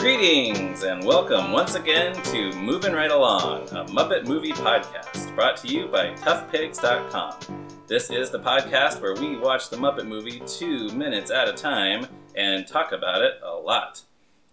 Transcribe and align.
Greetings 0.00 0.82
and 0.82 1.04
welcome 1.04 1.52
once 1.52 1.76
again 1.76 2.20
to 2.24 2.50
Moving 2.54 2.92
Right 2.92 3.12
Along, 3.12 3.68
a 3.68 3.84
Muppet 3.84 4.26
movie 4.26 4.50
podcast 4.50 5.32
brought 5.36 5.56
to 5.58 5.68
you 5.68 5.86
by 5.86 6.12
ToughPigs.com. 6.14 7.68
This 7.86 8.10
is 8.10 8.30
the 8.30 8.40
podcast 8.40 9.00
where 9.00 9.14
we 9.14 9.36
watch 9.38 9.70
the 9.70 9.76
Muppet 9.76 10.08
movie 10.08 10.42
two 10.44 10.88
minutes 10.88 11.30
at 11.30 11.48
a 11.48 11.52
time 11.52 12.08
and 12.34 12.66
talk 12.66 12.90
about 12.90 13.22
it 13.22 13.34
a 13.44 13.52
lot. 13.52 14.02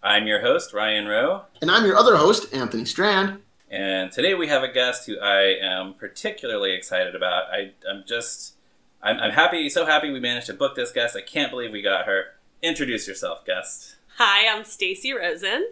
I'm 0.04 0.28
your 0.28 0.42
host, 0.42 0.72
Ryan 0.72 1.08
Rowe, 1.08 1.46
And 1.64 1.72
I'm 1.72 1.84
your 1.84 1.98
other 1.98 2.16
host, 2.16 2.54
Anthony 2.54 2.86
Strand. 2.86 3.42
And 3.72 4.12
today 4.12 4.34
we 4.34 4.48
have 4.48 4.64
a 4.64 4.68
guest 4.72 5.06
who 5.08 5.18
I 5.20 5.56
am 5.62 5.94
particularly 5.94 6.74
excited 6.74 7.16
about. 7.16 7.46
I, 7.52 7.72
I'm 7.90 8.04
just, 8.06 8.56
I'm, 9.02 9.18
I'm 9.18 9.32
happy, 9.32 9.70
so 9.70 9.86
happy 9.86 10.12
we 10.12 10.20
managed 10.20 10.48
to 10.48 10.54
book 10.54 10.76
this 10.76 10.92
guest. 10.92 11.16
I 11.16 11.22
can't 11.22 11.50
believe 11.50 11.72
we 11.72 11.82
got 11.82 12.06
her. 12.06 12.26
Introduce 12.62 13.08
yourself, 13.08 13.46
guest. 13.46 13.96
Hi, 14.18 14.54
I'm 14.54 14.64
Staci 14.64 15.18
Rosen, 15.18 15.70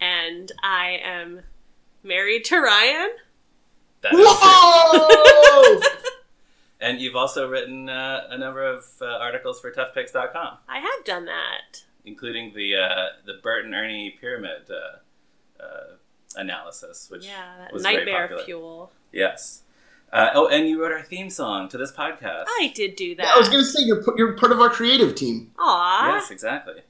and 0.00 0.50
I 0.64 0.98
am 1.02 1.42
married 2.02 2.44
to 2.46 2.58
Ryan. 2.60 3.10
That 4.02 4.12
is 4.12 4.18
true. 4.18 4.26
Whoa! 4.28 5.80
And 6.78 7.00
you've 7.00 7.16
also 7.16 7.48
written 7.48 7.88
uh, 7.88 8.26
a 8.28 8.36
number 8.36 8.62
of 8.62 8.84
uh, 9.00 9.06
articles 9.06 9.58
for 9.60 9.72
ToughPigs.com, 9.72 10.58
I 10.68 10.78
have 10.80 11.04
done 11.06 11.24
that. 11.24 11.84
including 12.04 12.52
the 12.54 12.76
uh, 12.76 13.06
the 13.24 13.40
Bert 13.42 13.64
and 13.64 13.74
Ernie 13.74 14.14
pyramid 14.20 14.70
uh, 14.70 15.62
uh, 15.64 15.94
analysis, 16.36 17.08
which 17.10 17.26
yeah, 17.26 17.54
that 17.58 17.72
was 17.72 17.82
very 17.82 17.96
nightmare 17.96 18.22
popular. 18.22 18.44
fuel. 18.44 18.92
yes. 19.12 19.62
Uh, 20.12 20.30
oh, 20.34 20.46
and 20.48 20.68
you 20.68 20.80
wrote 20.80 20.92
our 20.92 21.02
theme 21.02 21.28
song 21.28 21.68
to 21.68 21.76
this 21.76 21.90
podcast. 21.90 22.44
I 22.46 22.72
did 22.74 22.94
do 22.94 23.16
that. 23.16 23.26
I 23.26 23.38
was 23.38 23.48
going 23.48 23.62
to 23.62 23.68
say, 23.68 23.82
you're, 23.82 24.02
you're 24.16 24.34
part 24.34 24.52
of 24.52 24.60
our 24.60 24.70
creative 24.70 25.16
team. 25.16 25.50
Aw. 25.58 26.14
Yes, 26.14 26.30
exactly. 26.30 26.82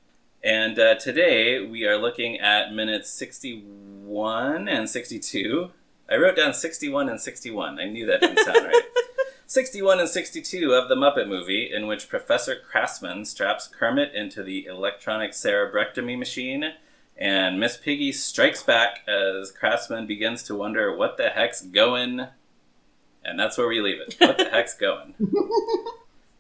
And 0.45 0.79
uh, 0.79 0.95
today 0.97 1.67
we 1.67 1.87
are 1.87 1.97
looking 1.97 2.39
at 2.39 2.73
minutes 2.73 3.11
61 3.11 4.69
and 4.69 4.89
62. 4.89 5.71
I 6.09 6.17
wrote 6.17 6.37
down 6.37 6.53
61 6.55 7.09
and 7.09 7.21
61. 7.21 7.81
I 7.81 7.87
knew 7.87 8.07
that 8.07 8.21
didn't 8.21 8.45
sound 8.45 8.65
right. 8.65 8.83
61 9.47 10.01
and 10.01 10.09
62 10.09 10.73
of 10.73 10.89
the 10.89 10.95
Muppet 10.95 11.29
movie, 11.29 11.71
in 11.73 11.87
which 11.87 12.09
Professor 12.09 12.57
Krassman 12.57 13.27
straps 13.27 13.67
Kermit 13.67 14.15
into 14.15 14.43
the 14.43 14.67
electronic 14.67 15.33
cerebrectomy 15.33 16.19
machine, 16.19 16.73
and 17.19 17.59
Miss 17.59 17.77
Piggy 17.77 18.13
strikes 18.13 18.63
back 18.63 19.01
as 19.09 19.53
Krassman 19.53 20.07
begins 20.07 20.43
to 20.45 20.55
wonder 20.55 20.95
what 20.95 21.17
the 21.17 21.31
heck's 21.31 21.63
going. 21.63 22.27
And 23.25 23.41
that's 23.41 23.59
where 23.59 23.67
we 23.67 23.81
leave 23.81 24.01
it. 24.01 24.17
What 24.21 24.39
the 24.39 24.45
heck's 24.51 24.77
going? 24.77 25.15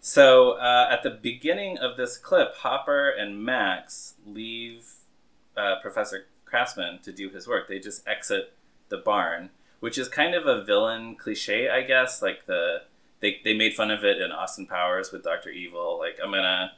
So 0.06 0.52
uh, 0.52 0.86
at 0.88 1.02
the 1.02 1.10
beginning 1.10 1.78
of 1.78 1.96
this 1.96 2.16
clip, 2.16 2.54
Hopper 2.58 3.10
and 3.10 3.44
Max 3.44 4.14
leave 4.24 4.92
uh, 5.56 5.80
Professor 5.82 6.26
Krassman 6.46 7.02
to 7.02 7.10
do 7.10 7.28
his 7.28 7.48
work. 7.48 7.66
They 7.66 7.80
just 7.80 8.06
exit 8.06 8.52
the 8.88 8.98
barn, 8.98 9.50
which 9.80 9.98
is 9.98 10.08
kind 10.08 10.36
of 10.36 10.46
a 10.46 10.62
villain 10.62 11.16
cliche, 11.16 11.68
I 11.68 11.82
guess. 11.82 12.22
Like 12.22 12.46
the 12.46 12.82
they, 13.18 13.40
they 13.42 13.52
made 13.52 13.74
fun 13.74 13.90
of 13.90 14.04
it 14.04 14.20
in 14.20 14.30
Austin 14.30 14.66
Powers 14.66 15.10
with 15.10 15.24
Doctor 15.24 15.50
Evil. 15.50 15.98
Like 15.98 16.20
I'm 16.22 16.30
gonna 16.30 16.74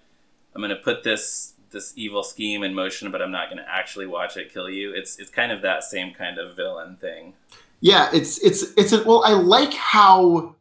I'm 0.54 0.62
gonna 0.62 0.76
put 0.76 1.02
this 1.02 1.52
this 1.70 1.92
evil 1.96 2.22
scheme 2.22 2.62
in 2.62 2.74
motion, 2.74 3.10
but 3.10 3.22
I'm 3.22 3.30
not 3.30 3.48
gonna 3.48 3.66
actually 3.68 4.06
watch 4.06 4.36
it 4.36 4.52
kill 4.52 4.70
you. 4.70 4.92
It's 4.94 5.18
it's 5.18 5.30
kind 5.30 5.52
of 5.52 5.62
that 5.62 5.84
same 5.84 6.14
kind 6.14 6.38
of 6.38 6.56
villain 6.56 6.96
thing. 6.96 7.34
Yeah, 7.80 8.10
it's 8.12 8.38
it's 8.38 8.72
it's 8.76 8.92
a, 8.92 9.04
well. 9.04 9.22
I 9.24 9.32
like 9.32 9.72
how 9.74 10.56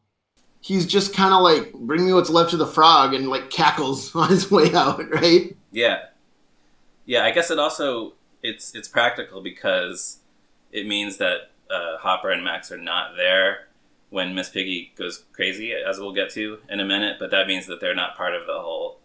he's 0.61 0.85
just 0.85 1.13
kind 1.13 1.33
of 1.33 1.41
like 1.41 1.73
bring 1.73 2.05
me 2.05 2.13
what's 2.13 2.29
left 2.29 2.53
of 2.53 2.59
the 2.59 2.67
frog 2.67 3.13
and 3.13 3.29
like 3.29 3.49
cackles 3.49 4.15
on 4.15 4.29
his 4.29 4.51
way 4.51 4.73
out, 4.73 5.09
right? 5.11 5.55
Yeah, 5.71 6.05
yeah. 7.05 7.23
I 7.23 7.31
guess 7.31 7.51
it 7.51 7.59
also 7.59 8.13
it's 8.43 8.75
it's 8.75 8.87
practical 8.87 9.41
because 9.41 10.19
it 10.71 10.87
means 10.87 11.17
that 11.17 11.51
uh, 11.69 11.97
Hopper 11.97 12.29
and 12.29 12.43
Max 12.43 12.71
are 12.71 12.77
not 12.77 13.15
there 13.15 13.67
when 14.09 14.35
Miss 14.35 14.49
Piggy 14.49 14.93
goes 14.97 15.25
crazy, 15.33 15.73
as 15.73 15.99
we'll 15.99 16.13
get 16.13 16.29
to 16.31 16.59
in 16.69 16.79
a 16.79 16.85
minute. 16.85 17.17
But 17.19 17.31
that 17.31 17.47
means 17.47 17.65
that 17.67 17.81
they're 17.81 17.95
not 17.95 18.15
part 18.15 18.35
of 18.35 18.45
the 18.45 18.59
whole 18.59 18.99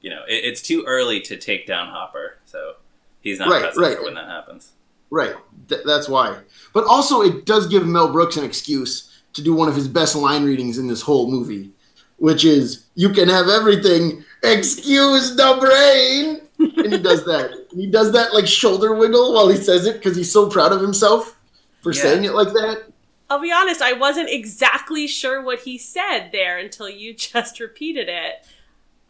you 0.00 0.10
know 0.10 0.22
it, 0.28 0.44
it's 0.44 0.62
too 0.62 0.84
early 0.86 1.20
to 1.22 1.36
take 1.36 1.66
down 1.66 1.88
Hopper, 1.88 2.38
so 2.44 2.74
he's 3.20 3.38
not 3.38 3.48
Right, 3.48 3.62
present 3.62 3.84
right. 3.96 4.02
when 4.04 4.14
that 4.14 4.26
happens. 4.28 4.72
Right. 5.10 5.34
Th- 5.68 5.80
that's 5.86 6.08
why. 6.08 6.38
But 6.74 6.84
also, 6.84 7.22
it 7.22 7.46
does 7.46 7.66
give 7.66 7.86
Mel 7.86 8.12
Brooks 8.12 8.36
an 8.36 8.44
excuse 8.44 9.22
to 9.32 9.42
do 9.42 9.54
one 9.54 9.68
of 9.68 9.74
his 9.74 9.88
best 9.88 10.14
line 10.14 10.44
readings 10.44 10.76
in 10.78 10.86
this 10.86 11.00
whole 11.02 11.30
movie, 11.30 11.70
which 12.18 12.44
is 12.44 12.84
"You 12.94 13.08
can 13.10 13.28
have 13.28 13.48
everything, 13.48 14.24
excuse 14.42 15.34
the 15.36 15.56
brain." 15.60 16.42
And 16.58 16.92
he 16.92 16.98
does 16.98 17.24
that. 17.24 17.52
And 17.70 17.80
he 17.80 17.86
does 17.86 18.12
that 18.12 18.34
like 18.34 18.46
shoulder 18.46 18.94
wiggle 18.94 19.32
while 19.32 19.48
he 19.48 19.56
says 19.56 19.86
it 19.86 19.94
because 19.94 20.16
he's 20.16 20.30
so 20.32 20.48
proud 20.50 20.72
of 20.72 20.80
himself 20.80 21.38
for 21.82 21.92
Yeah. 21.92 22.02
saying 22.02 22.24
it 22.24 22.34
like 22.34 22.48
that. 22.48 22.82
I'll 23.30 23.40
be 23.40 23.52
honest, 23.52 23.80
I 23.82 23.92
wasn't 23.92 24.28
exactly 24.30 25.06
sure 25.06 25.40
what 25.42 25.60
he 25.60 25.78
said 25.78 26.30
there 26.32 26.58
until 26.58 26.88
you 26.88 27.14
just 27.32 27.60
repeated 27.60 28.08
it. 28.08 28.44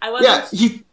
I 0.02 0.10
wasn't. 0.10 0.52
Yeah, 0.52 0.58
he. 0.58 0.84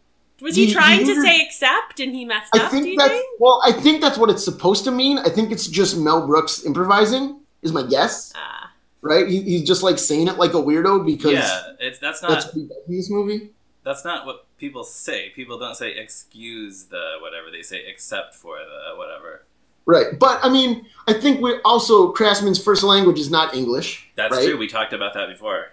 was 0.42 0.56
he, 0.56 0.68
he- 0.68 0.74
trying 0.74 1.06
he 1.06 1.14
to 1.14 1.22
say 1.22 1.42
accept 1.42 2.00
and 2.00 2.14
he 2.14 2.26
messed 2.26 2.56
I 2.56 2.60
up? 2.66 2.72
do 2.72 2.78
think 2.78 2.88
you 2.88 2.98
that's 2.98 3.12
think? 3.12 3.26
well. 3.40 3.62
I 3.66 3.72
think 3.72 4.02
that's 4.02 4.18
what 4.18 4.30
it's 4.30 4.44
supposed 4.44 4.84
to 4.86 4.92
mean. 4.92 5.20
I 5.20 5.30
think 5.30 5.52
it's 5.52 5.68
just 5.68 5.98
Mel 5.98 6.26
Brooks 6.28 6.66
improvising. 6.66 7.40
Is 7.62 7.74
my 7.74 7.82
guess, 7.84 8.32
Ah, 8.36 8.72
right? 9.02 9.28
He, 9.28 9.42
he's 9.42 9.64
just 9.64 9.82
like 9.82 9.98
saying 9.98 10.28
it 10.28 10.38
like 10.38 10.54
a 10.54 10.58
weirdo 10.58 11.04
because 11.06 11.34
Yeah, 11.34 11.62
it's 11.80 11.98
that's 11.98 12.22
not 12.22 12.30
that's 12.30 12.46
what 12.46 12.54
he 12.56 12.70
this 12.88 13.10
movie. 13.10 13.50
that's 13.84 14.06
not 14.06 14.28
what 14.28 14.46
people 14.60 14.84
say. 14.84 15.30
People 15.36 15.58
don't 15.58 15.76
say 15.76 15.92
excuse 15.98 16.84
the 16.86 17.14
whatever 17.22 17.50
they 17.52 17.64
say 17.64 17.84
except 17.88 18.36
for 18.36 18.58
the 18.60 18.96
whatever. 18.98 19.44
Right, 19.88 20.18
but 20.20 20.40
I 20.44 20.50
mean, 20.50 20.86
I 21.08 21.14
think 21.14 21.42
we 21.42 21.60
also 21.66 22.12
Krassman's 22.14 22.64
first 22.64 22.84
language 22.84 23.20
is 23.20 23.30
not 23.32 23.56
English. 23.56 24.10
That's 24.16 24.36
right? 24.36 24.46
true. 24.48 24.58
We 24.58 24.68
talked 24.68 24.94
about 24.94 25.14
that 25.16 25.28
before. 25.30 25.68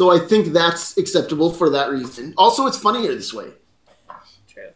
So 0.00 0.10
I 0.10 0.18
think 0.18 0.54
that's 0.54 0.96
acceptable 0.96 1.52
for 1.52 1.68
that 1.68 1.90
reason. 1.90 2.32
Also, 2.38 2.66
it's 2.66 2.78
funnier 2.78 3.14
this 3.14 3.34
way. 3.34 3.48
True. 4.48 4.70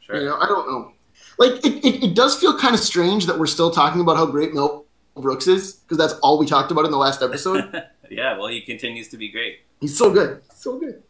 Sure. 0.00 0.18
You 0.18 0.24
know, 0.24 0.38
I 0.40 0.46
don't 0.46 0.66
know. 0.66 0.92
Like, 1.38 1.62
it, 1.62 1.84
it, 1.84 2.04
it 2.04 2.14
does 2.14 2.40
feel 2.40 2.58
kind 2.58 2.72
of 2.72 2.80
strange 2.80 3.26
that 3.26 3.38
we're 3.38 3.48
still 3.48 3.70
talking 3.70 4.00
about 4.00 4.16
how 4.16 4.24
great 4.24 4.54
Mel 4.54 4.86
Brooks 5.14 5.46
is 5.46 5.74
because 5.74 5.98
that's 5.98 6.14
all 6.20 6.38
we 6.38 6.46
talked 6.46 6.70
about 6.70 6.86
in 6.86 6.90
the 6.90 6.96
last 6.96 7.20
episode. 7.20 7.70
yeah, 8.10 8.38
well, 8.38 8.46
he 8.46 8.62
continues 8.62 9.08
to 9.08 9.18
be 9.18 9.28
great. 9.28 9.58
He's 9.78 9.94
so 9.94 10.10
good, 10.10 10.40
so 10.54 10.78
good. 10.78 11.02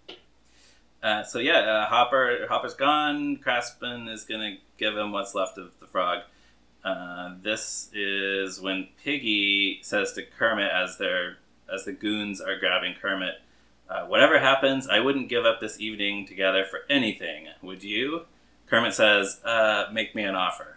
Uh, 1.01 1.23
so 1.23 1.39
yeah, 1.39 1.59
uh, 1.59 1.87
Hopper 1.87 2.49
Hopper's 2.49 2.75
gone. 2.75 3.37
Krassman 3.37 4.13
is 4.13 4.25
gonna 4.25 4.57
give 4.77 4.97
him 4.97 5.13
what's 5.13 5.37
left 5.37 5.57
of 5.57 5.71
the 5.79 5.87
frog. 5.87 6.25
Uh, 6.85 7.35
this 7.43 7.91
is 7.93 8.61
when 8.61 8.89
Piggy 9.05 9.79
says 9.85 10.15
to 10.15 10.25
Kermit 10.25 10.73
as 10.73 10.99
they're 10.99 11.37
as 11.73 11.85
the 11.85 11.93
goons 11.93 12.41
are 12.41 12.59
grabbing 12.59 12.95
Kermit, 13.01 13.41
uh, 13.89 14.07
"Whatever 14.07 14.39
happens, 14.39 14.89
I 14.89 15.01
wouldn't 15.01 15.29
give 15.29 15.45
up 15.45 15.61
this 15.61 15.81
evening 15.81 16.27
together 16.27 16.65
for 16.65 16.81
anything. 16.89 17.49
Would 17.63 17.83
you?" 17.83 18.27
Kermit 18.69 18.95
says, 18.95 19.41
uh, 19.45 19.87
"Make 19.93 20.15
me 20.15 20.25
an 20.25 20.35
offer." 20.35 20.77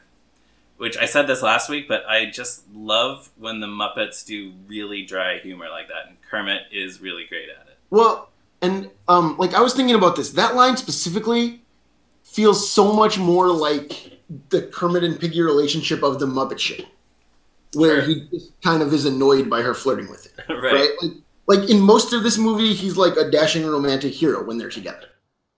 Which 0.77 0.97
I 0.97 1.05
said 1.05 1.27
this 1.27 1.41
last 1.41 1.69
week, 1.69 1.87
but 1.89 2.05
I 2.07 2.25
just 2.25 2.63
love 2.73 3.29
when 3.37 3.59
the 3.59 3.67
Muppets 3.67 4.25
do 4.25 4.53
really 4.67 5.03
dry 5.03 5.39
humor 5.39 5.69
like 5.69 5.89
that, 5.89 6.07
and 6.07 6.17
Kermit 6.21 6.63
is 6.71 7.01
really 7.01 7.25
great 7.25 7.49
at 7.49 7.67
it. 7.67 7.77
Well, 7.89 8.29
and 8.61 8.89
um, 9.07 9.37
like 9.37 9.53
I 9.53 9.61
was 9.61 9.73
thinking 9.73 9.95
about 9.95 10.15
this. 10.15 10.31
That 10.31 10.55
line 10.55 10.77
specifically 10.77 11.61
feels 12.23 12.69
so 12.69 12.93
much 12.93 13.17
more 13.17 13.49
like 13.49 14.19
the 14.49 14.61
Kermit 14.61 15.03
and 15.03 15.19
Piggy 15.19 15.41
relationship 15.41 16.03
of 16.03 16.19
the 16.19 16.27
Muppet 16.27 16.59
Show, 16.59 16.83
where 17.73 18.01
Sure. 18.03 18.13
he 18.13 18.27
just 18.31 18.61
kind 18.61 18.81
of 18.81 18.93
is 18.93 19.05
annoyed 19.05 19.49
by 19.49 19.61
her 19.61 19.73
flirting 19.73 20.09
with 20.09 20.25
it. 20.25 20.33
right. 20.49 20.73
right? 20.73 20.89
Like, 21.01 21.11
like 21.47 21.69
in 21.69 21.79
most 21.79 22.13
of 22.13 22.23
this 22.23 22.37
movie, 22.37 22.73
he's 22.73 22.97
like 22.97 23.15
a 23.17 23.29
dashing 23.29 23.65
romantic 23.65 24.13
hero 24.13 24.43
when 24.45 24.57
they're 24.57 24.69
together, 24.69 25.07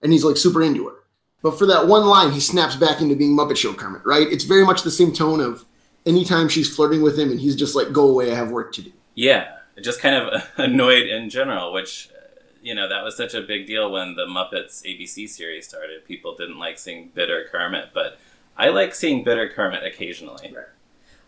and 0.02 0.12
he's 0.14 0.24
like 0.24 0.38
super 0.38 0.62
into 0.64 0.88
her. 0.88 0.96
But 1.44 1.58
for 1.58 1.66
that 1.66 1.88
one 1.88 2.06
line, 2.06 2.32
he 2.32 2.40
snaps 2.40 2.76
back 2.76 3.02
into 3.02 3.16
being 3.16 3.36
Muppet 3.36 3.58
Show 3.58 3.74
Kermit, 3.74 4.04
right? 4.06 4.28
It's 4.32 4.44
very 4.44 4.64
much 4.66 4.84
the 4.84 4.92
same 4.92 5.12
tone 5.12 5.40
of 5.42 5.66
anytime 6.06 6.48
she's 6.50 6.74
flirting 6.74 7.02
with 7.02 7.18
him, 7.18 7.32
and 7.32 7.40
he's 7.40 7.56
just 7.56 7.76
like, 7.76 7.92
"Go 7.92 8.08
away, 8.10 8.32
I 8.32 8.36
have 8.36 8.52
work 8.52 8.72
to 8.74 8.82
do." 8.84 8.92
Yeah, 9.16 9.58
just 9.82 10.00
kind 10.00 10.16
of 10.16 10.50
annoyed 10.58 11.08
in 11.08 11.30
general, 11.30 11.74
which, 11.74 12.10
uh, 12.16 12.40
you 12.62 12.74
know, 12.76 12.88
that 12.88 13.04
was 13.04 13.18
such 13.18 13.34
a 13.34 13.42
big 13.42 13.66
deal 13.68 13.92
when 13.92 14.16
the 14.16 14.26
Muppets 14.26 14.84
ABC 14.86 15.28
series 15.28 15.68
started. 15.68 16.06
People 16.06 16.36
didn't 16.36 16.60
like 16.60 16.78
seeing 16.78 17.10
bitter 17.14 17.48
Kermit, 17.52 17.90
but 17.94 18.18
I 18.56 18.70
like 18.70 18.94
seeing 18.96 19.24
bitter 19.24 19.50
Kermit 19.50 19.84
occasionally. 19.84 20.54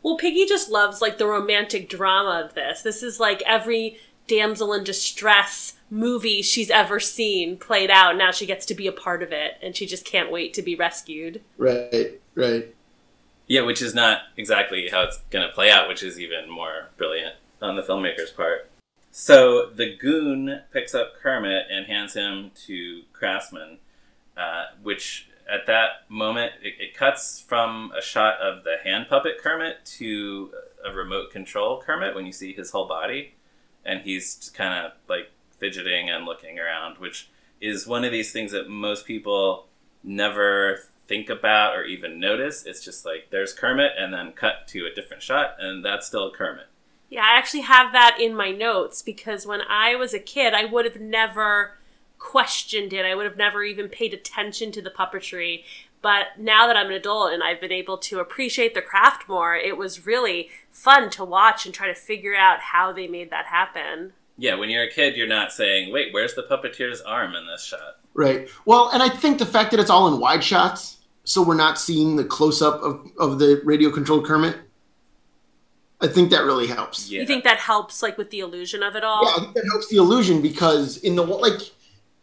Well, 0.03 0.17
Piggy 0.17 0.45
just 0.45 0.69
loves 0.69 1.01
like 1.01 1.17
the 1.17 1.25
romantic 1.25 1.89
drama 1.89 2.43
of 2.45 2.53
this. 2.53 2.81
This 2.81 3.01
is 3.01 3.19
like 3.19 3.41
every 3.45 3.97
damsel 4.27 4.73
in 4.73 4.83
distress 4.83 5.73
movie 5.89 6.41
she's 6.41 6.69
ever 6.69 6.99
seen 6.99 7.57
played 7.57 7.89
out. 7.89 8.17
Now 8.17 8.31
she 8.31 8.45
gets 8.45 8.65
to 8.67 8.75
be 8.75 8.85
a 8.87 8.91
part 8.91 9.23
of 9.23 9.31
it, 9.31 9.53
and 9.61 9.75
she 9.75 9.85
just 9.85 10.05
can't 10.05 10.31
wait 10.31 10.53
to 10.55 10.61
be 10.61 10.75
rescued. 10.75 11.41
Right, 11.57 12.21
right. 12.35 12.75
Yeah, 13.47 13.61
which 13.61 13.81
is 13.81 13.93
not 13.93 14.21
exactly 14.37 14.89
how 14.89 15.03
it's 15.03 15.17
going 15.29 15.47
to 15.47 15.53
play 15.53 15.69
out, 15.69 15.87
which 15.87 16.03
is 16.03 16.19
even 16.19 16.49
more 16.49 16.89
brilliant. 16.97 17.35
on 17.61 17.75
the 17.75 17.81
filmmaker's 17.81 18.31
part. 18.31 18.69
So 19.11 19.69
the 19.69 19.95
goon 19.95 20.61
picks 20.71 20.95
up 20.95 21.13
Kermit 21.21 21.67
and 21.71 21.85
hands 21.85 22.13
him 22.13 22.51
to 22.65 23.03
Krassman, 23.13 23.77
uh, 24.35 24.65
which 24.81 25.29
at 25.51 25.65
that 25.67 26.09
moment 26.09 26.53
it, 26.61 26.73
it 26.79 26.95
cuts 26.95 27.41
from 27.41 27.91
a 27.97 28.01
shot 28.01 28.39
of 28.39 28.63
the 28.63 28.77
hand 28.83 29.07
puppet 29.09 29.37
Kermit 29.39 29.85
to 29.97 30.51
a 30.85 30.91
remote 30.91 31.31
control 31.31 31.81
Kermit 31.81 32.15
when 32.15 32.25
you 32.25 32.31
see 32.31 32.53
his 32.53 32.71
whole 32.71 32.87
body, 32.87 33.35
and 33.85 34.01
he's 34.01 34.51
kind 34.55 34.85
of 34.85 34.93
like 35.07 35.31
fidgeting 35.57 36.09
and 36.09 36.25
looking 36.25 36.59
around, 36.59 36.97
which 36.97 37.29
is 37.61 37.87
one 37.87 38.03
of 38.03 38.11
these 38.11 38.31
things 38.31 38.51
that 38.51 38.69
most 38.69 39.05
people 39.05 39.67
never 40.03 40.81
think 41.07 41.29
about 41.29 41.75
or 41.75 41.83
even 41.83 42.19
notice. 42.19 42.65
It's 42.65 42.83
just 42.83 43.05
like 43.05 43.29
there's 43.29 43.53
Kermit 43.53 43.91
and 43.97 44.13
then 44.13 44.33
cut 44.33 44.67
to 44.69 44.85
a 44.85 44.93
different 44.93 45.23
shot, 45.23 45.55
and 45.59 45.83
that's 45.83 46.07
still 46.07 46.31
Kermit. 46.31 46.67
Yeah, 47.09 47.21
I 47.21 47.37
actually 47.37 47.61
have 47.61 47.93
that 47.93 48.17
in 48.19 48.35
my 48.35 48.51
notes 48.51 49.01
because 49.01 49.45
when 49.45 49.61
I 49.61 49.95
was 49.95 50.13
a 50.13 50.19
kid, 50.19 50.53
I 50.53 50.65
would 50.65 50.85
have 50.85 50.99
never 50.99 51.77
questioned 52.23 52.93
it. 52.93 53.05
I 53.05 53.13
would 53.13 53.25
have 53.25 53.37
never 53.37 53.63
even 53.63 53.89
paid 53.89 54.13
attention 54.13 54.71
to 54.71 54.81
the 54.81 54.89
puppetry. 54.89 55.63
But 56.01 56.27
now 56.39 56.67
that 56.67 56.77
I'm 56.77 56.87
an 56.87 56.93
adult 56.93 57.33
and 57.33 57.43
I've 57.43 57.59
been 57.59 57.71
able 57.71 57.97
to 57.99 58.19
appreciate 58.19 58.73
the 58.73 58.81
craft 58.81 59.27
more, 59.27 59.55
it 59.55 59.77
was 59.77 60.05
really 60.05 60.49
fun 60.71 61.09
to 61.11 61.25
watch 61.25 61.65
and 61.65 61.75
try 61.75 61.87
to 61.87 61.93
figure 61.93 62.35
out 62.35 62.59
how 62.59 62.93
they 62.93 63.07
made 63.07 63.29
that 63.29 63.45
happen. 63.45 64.13
Yeah, 64.37 64.55
when 64.55 64.69
you're 64.69 64.83
a 64.83 64.89
kid, 64.89 65.15
you're 65.15 65.27
not 65.27 65.51
saying, 65.51 65.91
"Wait, 65.91 66.11
where's 66.11 66.33
the 66.33 66.43
puppeteer's 66.43 67.01
arm 67.01 67.35
in 67.35 67.45
this 67.45 67.63
shot?" 67.63 67.99
Right. 68.13 68.49
Well, 68.65 68.89
and 68.89 69.03
I 69.03 69.09
think 69.09 69.37
the 69.37 69.45
fact 69.45 69.71
that 69.71 69.79
it's 69.79 69.89
all 69.89 70.13
in 70.13 70.19
wide 70.19 70.43
shots, 70.43 70.97
so 71.23 71.43
we're 71.43 71.55
not 71.55 71.77
seeing 71.77 72.15
the 72.15 72.23
close 72.23 72.61
up 72.61 72.81
of, 72.81 73.11
of 73.19 73.37
the 73.37 73.61
radio 73.63 73.91
controlled 73.91 74.25
Kermit, 74.25 74.57
I 76.01 76.07
think 76.07 76.31
that 76.31 76.43
really 76.43 76.67
helps. 76.67 77.09
Yeah. 77.09 77.21
You 77.21 77.27
think 77.27 77.43
that 77.43 77.59
helps, 77.59 78.01
like, 78.01 78.17
with 78.17 78.29
the 78.29 78.39
illusion 78.39 78.81
of 78.81 78.95
it 78.95 79.03
all? 79.03 79.23
Yeah, 79.23 79.35
I 79.35 79.39
think 79.39 79.53
that 79.55 79.65
helps 79.71 79.87
the 79.89 79.97
illusion 79.97 80.41
because 80.41 80.97
in 80.97 81.15
the 81.15 81.23
like 81.23 81.61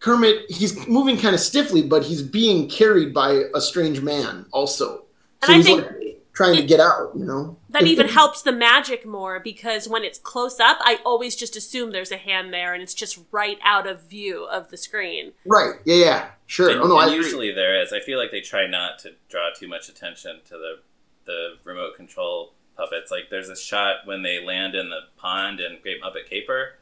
Kermit, 0.00 0.50
he's 0.50 0.86
moving 0.88 1.16
kind 1.18 1.34
of 1.34 1.40
stiffly, 1.40 1.82
but 1.82 2.04
he's 2.04 2.22
being 2.22 2.68
carried 2.68 3.12
by 3.14 3.44
a 3.54 3.60
strange 3.60 4.00
man 4.00 4.46
also. 4.50 5.04
And 5.42 5.50
So 5.50 5.52
I 5.52 5.62
think 5.62 5.86
like 5.86 6.22
trying 6.32 6.56
to 6.56 6.62
get 6.62 6.80
out, 6.80 7.12
you 7.14 7.24
know. 7.24 7.56
That 7.68 7.82
If- 7.82 7.88
even 7.88 8.06
if- 8.06 8.12
helps 8.12 8.40
the 8.42 8.52
magic 8.52 9.04
more 9.04 9.38
because 9.40 9.88
when 9.88 10.02
it's 10.02 10.18
close 10.18 10.58
up, 10.58 10.78
I 10.80 11.00
always 11.04 11.36
just 11.36 11.54
assume 11.54 11.90
there's 11.90 12.10
a 12.12 12.16
hand 12.16 12.52
there 12.52 12.72
and 12.72 12.82
it's 12.82 12.94
just 12.94 13.18
right 13.30 13.58
out 13.62 13.86
of 13.86 14.02
view 14.02 14.44
of 14.44 14.70
the 14.70 14.78
screen. 14.78 15.32
Right. 15.44 15.74
Yeah. 15.84 15.96
Yeah. 15.96 16.30
Sure. 16.46 16.70
And, 16.70 16.80
oh 16.80 16.86
no, 16.88 16.96
I 16.96 17.04
and 17.04 17.12
agree. 17.12 17.24
usually 17.24 17.52
there 17.52 17.80
is. 17.82 17.92
I 17.92 18.00
feel 18.00 18.18
like 18.18 18.30
they 18.30 18.40
try 18.40 18.66
not 18.66 18.98
to 19.00 19.12
draw 19.28 19.50
too 19.54 19.68
much 19.68 19.88
attention 19.88 20.40
to 20.48 20.54
the 20.56 20.78
the 21.26 21.58
remote 21.64 21.94
control 21.96 22.54
puppets. 22.76 23.10
Like 23.10 23.28
there's 23.30 23.50
a 23.50 23.56
shot 23.56 24.06
when 24.06 24.22
they 24.22 24.42
land 24.42 24.74
in 24.74 24.88
the 24.88 25.00
pond 25.18 25.60
in 25.60 25.78
Great 25.82 26.02
Muppet 26.02 26.28
Caper, 26.28 26.74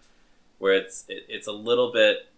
where 0.58 0.72
it's 0.74 1.04
it, 1.08 1.24
it's 1.28 1.48
a 1.48 1.52
little 1.52 1.90
bit. 1.92 2.28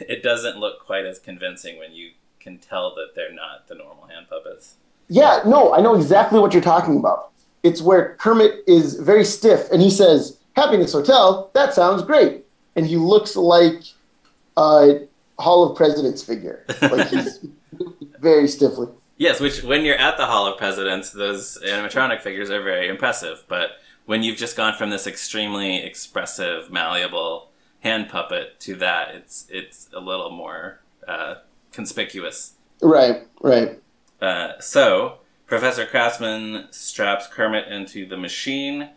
It 0.00 0.22
doesn't 0.22 0.58
look 0.58 0.84
quite 0.84 1.04
as 1.04 1.18
convincing 1.18 1.78
when 1.78 1.92
you 1.92 2.10
can 2.40 2.58
tell 2.58 2.94
that 2.94 3.14
they're 3.14 3.32
not 3.32 3.66
the 3.68 3.74
normal 3.74 4.06
hand 4.06 4.26
puppets. 4.28 4.76
Yeah, 5.08 5.40
no, 5.46 5.74
I 5.74 5.80
know 5.80 5.94
exactly 5.94 6.40
what 6.40 6.52
you're 6.52 6.62
talking 6.62 6.96
about. 6.96 7.30
It's 7.62 7.82
where 7.82 8.14
Kermit 8.16 8.62
is 8.66 8.94
very 8.94 9.24
stiff 9.24 9.70
and 9.72 9.82
he 9.82 9.90
says, 9.90 10.38
Happiness 10.54 10.92
Hotel, 10.92 11.50
that 11.54 11.74
sounds 11.74 12.02
great. 12.02 12.44
And 12.76 12.86
he 12.86 12.96
looks 12.96 13.36
like 13.36 13.82
a 14.56 15.06
Hall 15.38 15.68
of 15.68 15.76
Presidents 15.76 16.22
figure. 16.22 16.64
Like 16.80 17.08
he's 17.08 17.46
very 18.20 18.48
stiffly. 18.48 18.88
Yes, 19.18 19.40
which 19.40 19.62
when 19.62 19.84
you're 19.84 19.96
at 19.96 20.16
the 20.16 20.26
Hall 20.26 20.46
of 20.46 20.58
Presidents, 20.58 21.10
those 21.10 21.58
animatronic 21.64 22.20
figures 22.20 22.50
are 22.50 22.62
very 22.62 22.88
impressive. 22.88 23.44
But 23.48 23.70
when 24.04 24.22
you've 24.22 24.36
just 24.36 24.56
gone 24.56 24.74
from 24.74 24.90
this 24.90 25.06
extremely 25.06 25.78
expressive, 25.82 26.70
malleable 26.70 27.50
hand 27.86 28.08
puppet 28.08 28.58
to 28.60 28.74
that, 28.76 29.14
it's 29.14 29.46
it's 29.48 29.88
a 29.94 30.00
little 30.00 30.30
more 30.30 30.80
uh, 31.06 31.36
conspicuous. 31.72 32.54
Right, 32.82 33.26
right. 33.40 33.80
Uh, 34.20 34.58
so 34.60 35.18
Professor 35.46 35.86
Krassman 35.86 36.72
straps 36.74 37.26
Kermit 37.28 37.68
into 37.68 38.06
the 38.06 38.16
machine. 38.16 38.90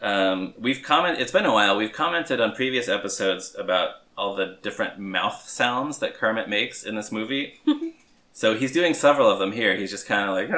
Um, 0.00 0.54
we've 0.58 0.82
comment. 0.82 1.20
It's 1.20 1.32
been 1.32 1.46
a 1.46 1.52
while. 1.52 1.76
We've 1.76 1.92
commented 1.92 2.40
on 2.40 2.52
previous 2.54 2.88
episodes 2.88 3.54
about 3.56 3.90
all 4.18 4.34
the 4.34 4.58
different 4.62 4.98
mouth 4.98 5.48
sounds 5.48 5.98
that 5.98 6.14
Kermit 6.14 6.48
makes 6.48 6.82
in 6.82 6.96
this 6.96 7.12
movie. 7.12 7.60
so 8.32 8.54
he's 8.54 8.72
doing 8.72 8.94
several 8.94 9.30
of 9.30 9.38
them 9.38 9.52
here. 9.52 9.76
He's 9.76 9.90
just 9.90 10.06
kind 10.06 10.28
of 10.28 10.34
like, 10.36 10.50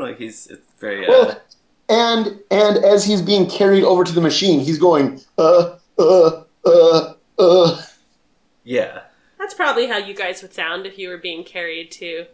like 0.00 0.18
he's 0.18 0.48
it's 0.48 0.66
very. 0.80 1.06
Uh, 1.06 1.10
Well, 1.10 1.40
and 1.88 2.40
and 2.50 2.84
as 2.84 3.04
he's 3.04 3.22
being 3.22 3.48
carried 3.48 3.84
over 3.84 4.02
to 4.02 4.12
the 4.12 4.20
machine, 4.20 4.58
he's 4.60 4.78
going, 4.78 5.20
uh, 5.38 5.76
uh, 5.98 6.42
uh, 6.64 7.14
uh. 7.38 7.82
yeah. 8.64 9.00
That's 9.38 9.54
probably 9.54 9.86
how 9.86 9.98
you 9.98 10.14
guys 10.14 10.42
would 10.42 10.54
sound 10.54 10.86
if 10.86 10.98
you 10.98 11.08
were 11.08 11.18
being 11.18 11.44
carried 11.44 11.90
to 11.92 12.26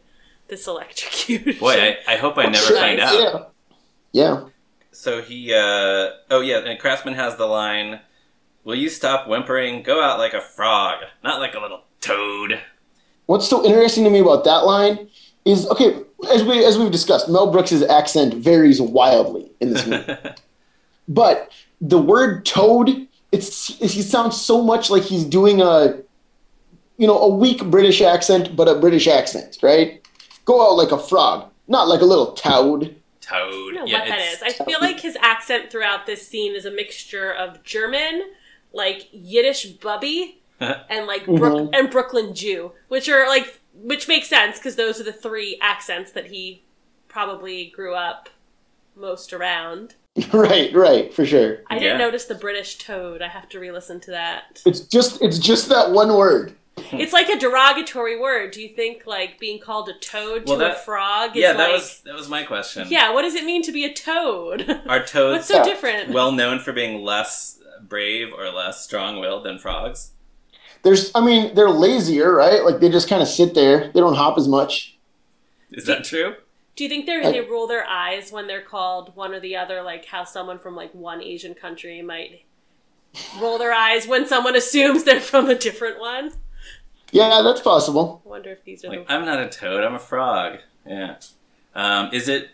this 0.49 0.67
electrocution. 0.67 1.59
Boy, 1.59 1.97
I, 2.07 2.15
I 2.15 2.17
hope 2.17 2.39
I 2.39 2.47
never 2.47 2.75
find 2.75 3.01
out. 3.01 3.19
Yeah. 3.19 3.45
Yeah. 4.13 4.49
So 4.93 5.23
he, 5.23 5.53
uh, 5.55 6.11
oh 6.31 6.41
yeah, 6.43 6.59
and 6.59 6.79
Krassman 6.79 7.15
has 7.15 7.37
the 7.37 7.47
line, 7.47 8.01
"Will 8.63 8.75
you 8.75 8.91
stop 8.91 9.27
whimpering? 9.27 9.83
Go 9.83 10.03
out 10.03 10.19
like 10.19 10.35
a 10.35 10.41
frog, 10.41 11.05
not 11.25 11.41
like 11.41 11.55
a 11.55 11.61
little 11.61 11.85
toad." 12.01 12.61
What's 13.27 13.49
so 13.49 13.65
interesting 13.65 14.05
to 14.05 14.11
me 14.11 14.19
about 14.19 14.45
that 14.45 14.67
line 14.67 15.09
is 15.47 15.67
okay, 15.71 16.03
as 16.31 16.45
we 16.45 16.65
as 16.65 16.79
we've 16.79 16.93
discussed, 16.93 17.29
Mel 17.29 17.51
Brooks' 17.51 17.83
accent 17.83 18.35
varies 18.35 18.81
wildly 18.81 19.51
in 19.61 19.73
this 19.73 19.87
movie. 19.87 20.15
but 21.09 21.51
the 21.81 21.99
word 21.99 22.45
toad, 22.45 23.09
it's 23.33 23.67
he 23.79 24.03
sounds 24.03 24.41
so 24.41 24.63
much 24.63 24.91
like 24.91 25.03
he's 25.03 25.25
doing 25.25 25.61
a 25.61 26.03
you 27.03 27.09
know, 27.09 27.19
a 27.19 27.29
weak 27.29 27.65
British 27.65 28.01
accent, 28.01 28.55
but 28.55 28.69
a 28.69 28.77
British 28.77 29.09
accent, 29.09 29.59
right? 29.61 30.07
Go 30.45 30.65
out 30.65 30.77
like 30.77 30.93
a 30.93 30.99
frog, 30.99 31.51
not 31.67 31.89
like 31.89 32.01
a 32.01 32.05
little 32.05 32.33
toad. 32.33 32.95
toad. 33.21 33.77
I 33.77 33.85
yeah, 33.87 33.99
what 33.99 34.09
that 34.09 34.21
is. 34.21 34.43
I 34.43 34.65
feel 34.65 34.79
like 34.81 35.01
his 35.01 35.17
accent 35.21 35.71
throughout 35.71 36.07
this 36.07 36.27
scene 36.27 36.55
is 36.55 36.65
a 36.65 36.71
mixture 36.71 37.33
of 37.33 37.65
German, 37.65 38.31
like 38.73 39.09
Yiddish 39.11 39.67
bubby, 39.67 40.43
and 40.61 41.07
like 41.07 41.23
mm-hmm. 41.23 41.37
Brook- 41.37 41.71
and 41.73 41.91
Brooklyn 41.91 42.35
Jew, 42.35 42.73
which 42.87 43.09
are 43.09 43.27
like 43.27 43.61
which 43.75 44.07
makes 44.07 44.29
sense 44.29 44.59
because 44.59 44.77
those 44.77 45.01
are 45.01 45.05
the 45.05 45.13
three 45.13 45.59
accents 45.61 46.13
that 46.13 46.27
he 46.27 46.63
probably 47.09 47.67
grew 47.75 47.95
up 47.95 48.29
most 48.95 49.33
around. 49.33 49.97
right, 50.33 50.73
right, 50.75 51.13
for 51.15 51.25
sure. 51.25 51.59
I 51.71 51.79
didn't 51.79 51.99
Yeah. 51.99 52.05
notice 52.05 52.27
the 52.27 52.35
British 52.35 52.77
toad. 52.79 53.23
I 53.23 53.29
have 53.29 53.49
to 53.51 53.59
re-listen 53.59 54.01
to 54.01 54.11
that. 54.11 54.61
It's 54.67 54.81
just 54.81 55.23
it's 55.23 55.39
just 55.39 55.69
that 55.71 55.91
one 55.91 56.15
word. 56.17 56.55
Hmm. 56.79 56.97
It's 57.01 57.13
like 57.13 57.29
a 57.29 57.39
derogatory 57.39 58.19
word. 58.21 58.51
Do 58.53 58.61
you 58.63 58.69
think 58.69 59.07
like 59.07 59.39
being 59.39 59.59
called 59.59 59.89
a 59.89 59.95
toad 59.99 60.47
Well, 60.47 60.59
to 60.59 60.73
a 60.73 60.75
frog 60.75 61.37
is 61.37 61.43
yeah, 61.43 61.53
that 61.55 61.59
like 61.65 61.73
was 61.73 62.01
that 62.05 62.15
was 62.15 62.29
my 62.29 62.43
question. 62.45 62.89
Yeah, 62.91 63.13
what 63.13 63.23
does 63.23 63.35
it 63.35 63.45
mean 63.45 63.63
to 63.63 63.73
be 63.73 63.85
a 63.85 63.93
toad? 63.93 64.83
Are 64.87 65.03
toads 65.05 65.39
What's 65.39 65.49
so 65.49 65.57
Yeah. 65.57 65.65
different? 65.65 66.11
well 66.11 66.33
known 66.33 66.59
for 66.59 66.73
being 66.73 67.03
less 67.03 67.59
brave 67.83 68.33
or 68.37 68.51
less 68.51 68.83
strong-willed 68.85 69.45
than 69.45 69.59
frogs? 69.59 70.11
There's 70.83 71.11
I 71.15 71.25
mean, 71.25 71.55
they're 71.55 71.71
lazier, 71.71 72.35
right? 72.35 72.65
Like 72.65 72.81
they 72.81 72.91
just 72.91 73.09
kind 73.09 73.23
of 73.23 73.29
sit 73.29 73.55
there. 73.55 73.91
They 73.95 74.01
don't 74.01 74.15
hop 74.15 74.37
as 74.37 74.47
much. 74.49 74.99
Is 75.71 75.87
that 75.87 76.05
true? 76.05 76.35
Do 76.77 76.85
you 76.85 76.89
think 76.91 77.07
they 77.07 77.21
I- 77.21 77.33
they 77.33 77.41
roll 77.41 77.67
their 77.67 77.87
eyes 77.87 78.33
when 78.33 78.47
they're 78.47 78.63
called 78.63 79.15
one 79.15 79.35
or 79.35 79.41
the 79.41 79.57
other, 79.57 79.83
like 79.83 80.07
how 80.07 80.25
someone 80.25 80.59
from 80.59 80.75
like 80.75 80.93
one 80.95 81.23
Asian 81.23 81.55
country 81.55 82.01
might 82.03 82.45
roll 83.41 83.59
their 83.59 83.73
eyes 83.75 84.07
when 84.07 84.27
someone 84.27 84.57
assumes 84.57 85.05
they're 85.05 85.21
from 85.21 85.49
a 85.51 85.55
different 85.55 86.01
one? 86.01 86.33
Yeah, 87.11 87.43
that's 87.45 87.61
possible. 87.61 88.23
I 88.25 88.29
wonder 88.29 88.51
if 88.51 88.65
these 88.65 88.85
are 88.85 88.89
Like, 88.89 89.07
the 89.07 89.13
I'm 89.13 89.27
not 89.27 89.39
a 89.39 89.49
toad. 89.49 89.85
I'm 89.85 89.95
a 89.95 89.99
frog. 89.99 90.61
Yeah. 90.87 91.17
Um, 91.75 92.09
is 92.13 92.29
it 92.29 92.49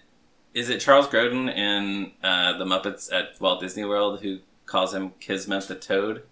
is 0.55 0.69
it 0.69 0.81
Charles 0.81 1.07
Grodin 1.07 1.55
in 1.55 2.13
uh, 2.23 2.59
the 2.59 2.65
Muppets 2.65 3.13
at 3.13 3.41
Walt 3.41 3.61
Disney 3.61 3.85
World 3.85 4.21
who 4.21 4.39
calls 4.67 4.93
him 4.95 5.13
Kismet 5.21 5.69
the 5.69 5.75
Toad? 5.77 6.23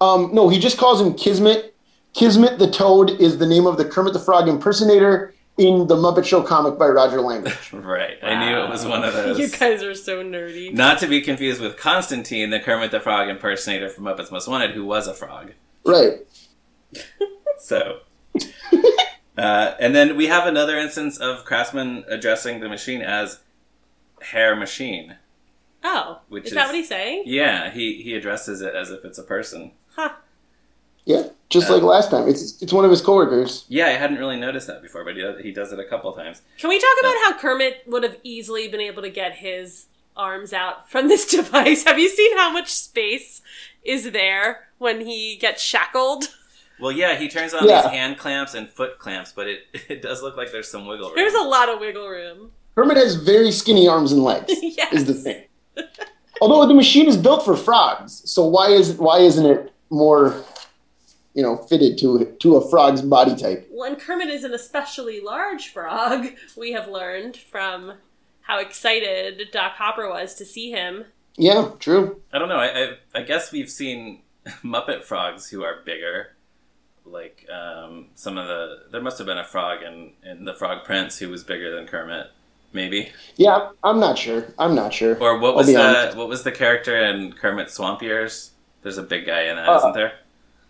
Um, 0.00 0.30
no, 0.34 0.48
he 0.50 0.58
just 0.58 0.76
calls 0.76 1.00
him 1.00 1.14
Kismet. 1.14 1.74
Kismet 2.12 2.58
the 2.58 2.70
Toad 2.70 3.10
is 3.12 3.38
the 3.38 3.46
name 3.46 3.66
of 3.66 3.78
the 3.78 3.84
Kermit 3.84 4.12
the 4.12 4.18
Frog 4.18 4.48
impersonator 4.48 5.34
in 5.58 5.86
the 5.86 5.96
Muppet 5.96 6.24
Show 6.24 6.42
comic 6.42 6.78
by 6.78 6.86
Roger 6.88 7.20
Langridge. 7.20 7.72
Right. 7.72 8.18
I 8.22 8.48
knew 8.48 8.58
it 8.64 8.68
was 8.70 8.86
one 8.86 9.04
of 9.04 9.12
those. 9.14 9.38
You 9.38 9.48
guys 9.48 9.82
are 9.82 9.94
so 9.94 10.22
nerdy. 10.22 10.72
Not 10.72 10.98
to 11.00 11.06
be 11.06 11.20
confused 11.20 11.60
with 11.60 11.76
Constantine, 11.76 12.50
the 12.50 12.60
Kermit 12.60 12.90
the 12.90 13.00
Frog 13.00 13.28
impersonator 13.28 13.88
from 13.88 14.04
Muppets 14.04 14.30
Most 14.30 14.48
Wanted, 14.48 14.70
who 14.72 14.84
was 14.84 15.06
a 15.06 15.14
frog. 15.14 15.52
right. 15.84 16.20
So, 17.60 18.00
uh, 19.36 19.74
and 19.80 19.94
then 19.94 20.16
we 20.16 20.26
have 20.28 20.46
another 20.46 20.78
instance 20.78 21.18
of 21.18 21.44
Krassman 21.44 22.04
addressing 22.08 22.60
the 22.60 22.68
machine 22.68 23.02
as 23.02 23.40
Herr 24.22 24.54
machine. 24.56 25.16
Oh, 25.84 26.20
Which 26.28 26.44
is, 26.44 26.52
is- 26.52 26.54
that 26.56 26.66
what 26.66 26.74
he's 26.76 26.88
saying? 26.88 27.24
Yeah, 27.26 27.70
he 27.70 28.00
he 28.02 28.14
addresses 28.14 28.60
it 28.62 28.74
as 28.74 28.90
if 28.90 29.04
it's 29.04 29.18
a 29.18 29.22
person. 29.24 29.72
Huh. 29.96 30.12
Yeah, 31.50 31.60
just 31.60 31.70
uh, 31.70 31.74
like 31.74 31.82
last 31.82 32.10
time. 32.10 32.28
It's 32.28 32.60
it's 32.62 32.72
one 32.72 32.84
of 32.84 32.90
his 32.90 33.00
coworkers. 33.00 33.64
Yeah, 33.68 33.86
I 33.86 33.90
hadn't 33.90 34.18
really 34.18 34.36
noticed 34.38 34.66
that 34.66 34.82
before, 34.82 35.04
but 35.04 35.16
he 35.16 35.22
does, 35.22 35.40
he 35.42 35.52
does 35.52 35.72
it 35.72 35.78
a 35.78 35.84
couple 35.84 36.12
times. 36.12 36.42
Can 36.58 36.68
we 36.68 36.78
talk 36.78 36.96
uh, 37.02 37.06
about 37.08 37.16
how 37.24 37.38
Kermit 37.38 37.82
would 37.86 38.02
have 38.02 38.16
easily 38.22 38.68
been 38.68 38.80
able 38.80 39.02
to 39.02 39.10
get 39.10 39.34
his 39.36 39.86
arms 40.16 40.52
out 40.52 40.90
from 40.90 41.08
this 41.08 41.26
device. 41.30 41.84
Have 41.84 41.98
you 41.98 42.08
seen 42.08 42.36
how 42.36 42.50
much 42.52 42.68
space 42.72 43.40
is 43.84 44.10
there 44.10 44.68
when 44.78 45.06
he 45.06 45.36
gets 45.36 45.62
shackled? 45.62 46.24
Well, 46.80 46.92
yeah, 46.92 47.16
he 47.16 47.28
turns 47.28 47.54
on 47.54 47.66
Yeah. 47.68 47.82
these 47.82 47.90
hand 47.92 48.18
clamps 48.18 48.54
and 48.54 48.68
foot 48.68 48.98
clamps, 48.98 49.32
but 49.32 49.46
it 49.46 49.60
it 49.88 50.02
does 50.02 50.22
look 50.22 50.36
like 50.36 50.52
there's 50.52 50.70
some 50.70 50.86
wiggle 50.86 51.06
room. 51.08 51.16
There's 51.16 51.34
a 51.34 51.42
lot 51.42 51.68
of 51.68 51.80
wiggle 51.80 52.08
room. 52.08 52.50
Kermit 52.74 52.96
has 52.96 53.14
very 53.16 53.50
skinny 53.50 53.88
arms 53.88 54.12
and 54.12 54.22
legs. 54.22 54.52
yes. 54.62 54.92
Is 54.98 55.04
the 55.06 55.14
thing. 55.14 55.44
Although 56.40 56.66
the 56.68 56.74
machine 56.74 57.08
is 57.08 57.16
built 57.16 57.44
for 57.44 57.56
frogs, 57.56 58.22
so 58.30 58.44
why 58.44 58.68
is 58.70 58.94
why 58.94 59.18
isn't 59.18 59.44
it 59.44 59.72
more, 59.90 60.44
you 61.38 61.44
know, 61.44 61.56
fitted 61.56 61.96
to 61.96 62.24
to 62.40 62.56
a 62.56 62.68
frog's 62.68 63.00
body 63.00 63.36
type? 63.36 63.68
Well, 63.70 63.88
and 63.88 63.96
Kermit 63.96 64.28
is 64.28 64.42
an 64.42 64.52
especially 64.52 65.20
large 65.20 65.68
frog, 65.68 66.26
we 66.56 66.72
have 66.72 66.88
learned 66.88 67.36
from 67.36 67.92
how 68.40 68.58
excited 68.58 69.48
Doc 69.52 69.74
Hopper 69.76 70.08
was 70.10 70.34
to 70.34 70.44
see 70.44 70.72
him. 70.72 71.04
Yeah, 71.36 71.70
true. 71.78 72.20
I 72.32 72.40
don't 72.40 72.48
know. 72.48 72.56
I, 72.56 72.66
I 72.82 73.20
I 73.20 73.22
guess 73.22 73.52
we've 73.52 73.70
seen 73.70 74.22
Muppet 74.64 75.04
frogs 75.04 75.48
who 75.48 75.62
are 75.62 75.76
bigger. 75.84 76.34
Like 77.04 77.46
um, 77.48 78.06
some 78.16 78.36
of 78.36 78.48
the, 78.48 78.90
there 78.90 79.00
must 79.00 79.18
have 79.18 79.28
been 79.28 79.38
a 79.38 79.44
frog 79.44 79.78
in, 79.84 80.14
in 80.28 80.44
the 80.44 80.54
Frog 80.54 80.84
Prince 80.84 81.18
who 81.20 81.28
was 81.28 81.44
bigger 81.44 81.74
than 81.74 81.86
Kermit, 81.86 82.26
maybe. 82.72 83.10
Yeah, 83.36 83.70
I'm 83.84 84.00
not 84.00 84.18
sure. 84.18 84.52
I'm 84.58 84.74
not 84.74 84.92
sure. 84.92 85.16
Or 85.18 85.38
what 85.38 85.54
was 85.54 85.68
the 85.68 85.76
honest. 85.76 86.16
what 86.16 86.28
was 86.28 86.42
the 86.42 86.52
character 86.52 86.96
in 86.96 87.32
Kermit 87.32 87.70
Swamp 87.70 88.02
Years? 88.02 88.50
There's 88.82 88.98
a 88.98 89.02
big 89.04 89.24
guy 89.24 89.42
in 89.44 89.54
that, 89.56 89.68
Uh, 89.68 89.80
not 89.80 89.94
there? 89.94 90.14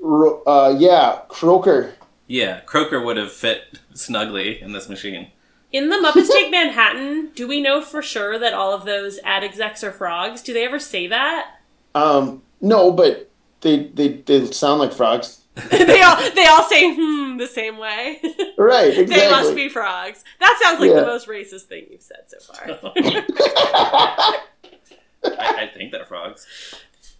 Ro- 0.01 0.43
Uh, 0.47 0.75
yeah, 0.79 1.21
Croaker. 1.29 1.95
Yeah, 2.27 2.61
Croaker 2.61 3.01
would 3.03 3.17
have 3.17 3.33
fit 3.33 3.79
snugly 3.95 4.61
in 4.61 4.73
this 4.73 4.89
machine. 4.89 5.29
In 5.73 5.91
the 5.91 5.97
Muppets 5.97 6.31
Take 6.31 6.51
Manhattan, 6.51 7.31
do 7.35 7.47
we 7.47 7.61
know 7.61 7.83
for 7.83 8.01
sure 8.01 8.39
that 8.39 8.55
all 8.55 8.73
of 8.73 8.85
those 8.87 9.19
ad 9.25 9.45
execs 9.45 9.85
are 9.85 9.93
frogs? 9.93 10.41
Do 10.43 10.55
they 10.55 10.65
ever 10.65 10.79
say 10.79 11.07
that? 11.09 11.57
Um, 11.95 12.43
no, 12.63 12.91
but 12.91 13.31
they 13.61 13.85
they 13.89 14.09
they 14.09 14.47
sound 14.51 14.81
like 14.81 14.93
frogs. 14.95 15.43
they 15.71 16.01
all 16.01 16.17
they 16.35 16.47
all 16.47 16.63
say 16.65 16.95
hmm 16.95 17.37
the 17.37 17.47
same 17.47 17.77
way. 17.79 18.21
Right, 18.59 18.89
exactly. 18.89 19.15
they 19.15 19.31
must 19.31 19.55
be 19.55 19.69
frogs. 19.69 20.25
That 20.41 20.59
sounds 20.63 20.81
like 20.81 20.91
Yeah. 20.91 21.01
the 21.01 21.07
most 21.07 21.29
racist 21.29 21.63
thing 21.65 21.87
you've 21.91 22.03
said 22.03 22.25
so 22.27 22.39
far. 22.41 22.81
I, 22.97 24.35
I 25.25 25.71
think 25.75 25.93
they're 25.93 26.05
frogs. 26.05 26.47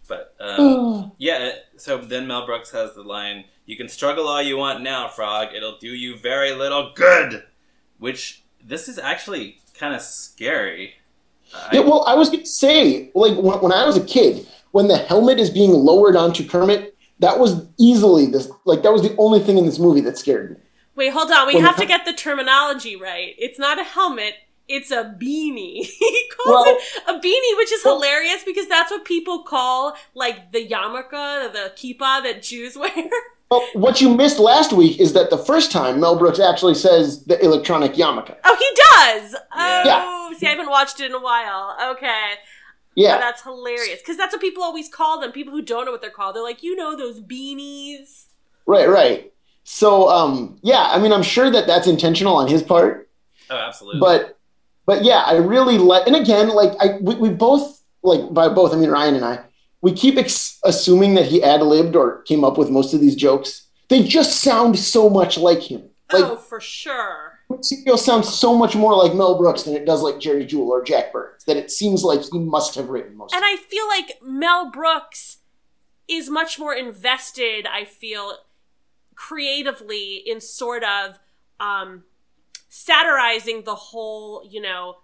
But 0.09 0.35
um, 0.41 1.13
yeah, 1.17 1.51
so 1.77 1.97
then 1.99 2.27
Mel 2.27 2.45
Brooks 2.45 2.71
has 2.71 2.95
the 2.95 3.03
line, 3.03 3.45
"You 3.65 3.77
can 3.77 3.87
struggle 3.87 4.27
all 4.27 4.41
you 4.41 4.57
want 4.57 4.81
now, 4.81 5.07
frog. 5.07 5.53
It'll 5.55 5.77
do 5.77 5.87
you 5.87 6.17
very 6.17 6.51
little 6.53 6.91
good." 6.95 7.43
Which 7.99 8.43
this 8.63 8.87
is 8.89 8.97
actually 8.99 9.59
kind 9.77 9.93
of 9.95 10.01
scary. 10.01 10.95
I- 11.55 11.69
Yeah, 11.75 11.81
well, 11.81 12.03
I 12.07 12.15
was 12.15 12.29
going 12.29 12.41
to 12.43 12.49
say, 12.49 13.11
like, 13.15 13.35
when, 13.37 13.59
when 13.61 13.71
I 13.71 13.85
was 13.85 13.97
a 13.97 14.03
kid, 14.03 14.47
when 14.71 14.87
the 14.87 14.97
helmet 14.97 15.39
is 15.39 15.49
being 15.49 15.71
lowered 15.71 16.15
onto 16.15 16.45
Kermit, 16.47 16.95
that 17.19 17.39
was 17.39 17.65
easily 17.79 18.25
this, 18.27 18.49
like, 18.65 18.83
that 18.83 18.91
was 18.93 19.01
the 19.01 19.15
only 19.17 19.39
thing 19.39 19.57
in 19.57 19.65
this 19.65 19.79
movie 19.79 20.01
that 20.01 20.17
scared 20.17 20.51
me. 20.51 20.57
Wait, 20.95 21.09
hold 21.13 21.31
on. 21.31 21.47
We 21.47 21.55
Well, 21.55 21.63
have 21.63 21.77
to 21.77 21.85
get 21.85 22.05
the 22.05 22.13
terminology 22.13 22.95
right. 22.95 23.33
It's 23.37 23.57
not 23.59 23.79
a 23.79 23.83
helmet. 23.83 24.33
It's 24.69 24.91
a 24.91 25.03
beanie. 25.19 25.83
he 25.85 26.29
calls 26.37 26.65
Well- 26.65 26.75
it 26.77 26.81
a 27.07 27.13
beanie, 27.19 27.57
which 27.57 27.71
is 27.73 27.81
Well- 27.83 27.95
hilarious 27.95 28.43
because 28.45 28.67
that's 28.67 28.91
what 28.91 29.03
people 29.03 29.43
call 29.43 29.95
like 30.13 30.51
the 30.51 30.65
yarmulke, 30.67 31.51
the 31.51 31.73
kippah 31.75 32.23
that 32.23 32.41
Jews 32.43 32.77
wear. 32.81 32.91
Well, 33.51 33.67
what 33.73 33.99
you 33.99 34.13
missed 34.15 34.37
last 34.37 34.71
week 34.73 34.99
is 34.99 35.13
that 35.13 35.31
the 35.31 35.37
first 35.37 35.71
time 35.71 35.99
Mel 35.99 36.15
Brooks 36.19 36.39
actually 36.39 36.75
says 36.75 37.25
the 37.25 37.43
electronic 37.43 37.93
yarmulke. 37.93 38.35
Oh, 38.45 38.55
he 38.55 38.69
does. 39.21 39.35
Oh, 39.53 39.83
Yeah. 39.85 40.37
see, 40.37 40.45
I 40.45 40.51
haven't 40.51 40.69
watched 40.69 40.99
it 40.99 41.07
in 41.07 41.13
a 41.15 41.19
while. 41.19 41.75
Okay, 41.93 42.33
Yeah, 42.95 43.15
Oh, 43.15 43.19
that's 43.19 43.41
hilarious 43.41 44.01
because 44.01 44.17
that's 44.17 44.33
what 44.33 44.41
people 44.41 44.61
always 44.61 44.87
call 44.87 45.19
them. 45.19 45.31
People 45.31 45.51
who 45.53 45.63
don't 45.63 45.85
know 45.85 45.91
what 45.91 46.01
they're 46.01 46.11
called, 46.11 46.35
they're 46.35 46.43
like, 46.43 46.61
you 46.61 46.75
know, 46.75 46.95
those 46.95 47.19
beanies. 47.21 48.25
right, 48.67 48.87
right. 48.87 49.33
So, 49.63 50.09
um, 50.09 50.57
yeah, 50.61 50.83
I 50.91 50.99
mean, 50.99 51.11
I'm 51.13 51.23
sure 51.23 51.49
that 51.49 51.65
that's 51.67 51.87
intentional 51.87 52.35
on 52.35 52.47
his 52.47 52.61
part, 52.63 53.09
oh, 53.51 53.55
absolutely. 53.55 53.99
but, 53.99 54.38
but 54.89 55.03
yeah, 55.03 55.19
I 55.19 55.35
really 55.35 55.77
like, 55.77 56.07
and 56.07 56.15
again, 56.15 56.49
like, 56.49 56.73
I 56.79 56.97
we, 56.99 57.13
we 57.13 57.29
both 57.29 57.83
like 58.01 58.33
by 58.33 58.49
both, 58.49 58.73
I 58.73 58.77
mean 58.77 58.89
Ryan 58.89 59.13
and 59.13 59.23
I, 59.23 59.39
we 59.81 59.93
keep 59.93 60.17
ex- 60.17 60.59
assuming 60.63 61.13
that 61.13 61.27
he 61.27 61.43
ad 61.43 61.61
libbed 61.61 61.95
or 61.95 62.23
came 62.23 62.43
up 62.43 62.57
with 62.57 62.71
most 62.71 62.95
of 62.95 62.99
these 62.99 63.15
jokes. 63.15 63.67
They 63.89 64.01
just 64.01 64.41
sound 64.41 64.79
so 64.79 65.07
much 65.07 65.37
like 65.37 65.61
him. 65.61 65.83
Like, 66.11 66.23
oh, 66.23 66.37
for 66.37 66.59
sure. 66.59 67.39
Sergio 67.51 67.99
sounds 67.99 68.33
so 68.33 68.57
much 68.57 68.75
more 68.75 68.95
like 68.95 69.13
Mel 69.13 69.37
Brooks 69.37 69.61
than 69.61 69.75
it 69.75 69.85
does 69.85 70.01
like 70.01 70.19
Jerry 70.19 70.43
Juhl 70.43 70.69
or 70.69 70.83
Jack 70.83 71.13
Burns. 71.13 71.43
That 71.45 71.55
it 71.55 71.69
seems 71.69 72.03
like 72.03 72.21
he 72.23 72.39
must 72.39 72.73
have 72.73 72.89
written 72.89 73.15
most. 73.15 73.35
And 73.35 73.45
I 73.45 73.57
feel 73.57 73.87
like 73.87 74.17
Mel 74.23 74.71
Brooks 74.71 75.37
is 76.07 76.31
much 76.31 76.57
more 76.57 76.73
invested, 76.73 77.67
I 77.67 77.85
feel, 77.85 78.39
creatively 79.13 80.15
in 80.15 80.41
sort 80.41 80.83
of 80.83 81.19
um, 81.59 82.05
satirizing 82.69 83.63
the 83.63 83.75
whole, 83.75 84.47
you 84.49 84.61
know, 84.61 84.99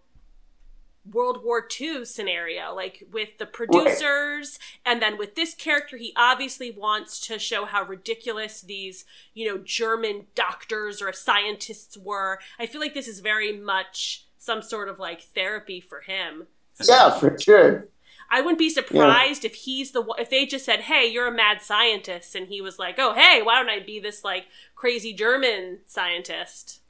World 1.11 1.43
War 1.43 1.67
II 1.79 2.03
scenario, 2.05 2.73
like 2.73 3.03
with 3.11 3.37
the 3.37 3.45
producers, 3.45 4.57
and 4.83 5.01
then 5.01 5.17
with 5.17 5.35
this 5.35 5.53
character, 5.53 5.97
he 5.97 6.13
obviously 6.15 6.71
wants 6.71 7.19
to 7.27 7.37
show 7.37 7.65
how 7.65 7.83
ridiculous 7.83 8.61
these, 8.61 9.05
you 9.33 9.47
know, 9.47 9.59
German 9.59 10.25
doctors 10.33 11.01
or 11.01 11.13
scientists 11.13 11.95
were. 11.95 12.39
I 12.57 12.65
feel 12.65 12.81
like 12.81 12.95
this 12.95 13.07
is 13.07 13.19
very 13.19 13.53
much 13.53 14.25
some 14.39 14.61
sort 14.63 14.89
of 14.89 14.97
like 14.97 15.21
therapy 15.21 15.79
for 15.79 16.01
him. 16.01 16.47
Yeah, 16.83 17.11
for 17.19 17.37
sure. 17.39 17.87
I 18.29 18.41
wouldn't 18.41 18.57
be 18.57 18.71
surprised 18.71 19.45
if 19.45 19.53
he's 19.53 19.91
the 19.91 20.01
one- 20.01 20.19
if 20.19 20.31
they 20.31 20.47
just 20.47 20.65
said, 20.65 20.81
"Hey, 20.81 21.05
you're 21.05 21.27
a 21.27 21.31
mad 21.31 21.61
scientist," 21.61 22.33
and 22.33 22.47
he 22.47 22.59
was 22.61 22.79
like, 22.79 22.97
"Oh, 22.97 23.13
hey, 23.13 23.43
why 23.43 23.59
don't 23.59 23.69
I 23.69 23.79
be 23.79 23.99
this 23.99 24.23
like 24.23 24.47
crazy 24.75 25.13
German 25.13 25.81
scientist?" 25.85 26.81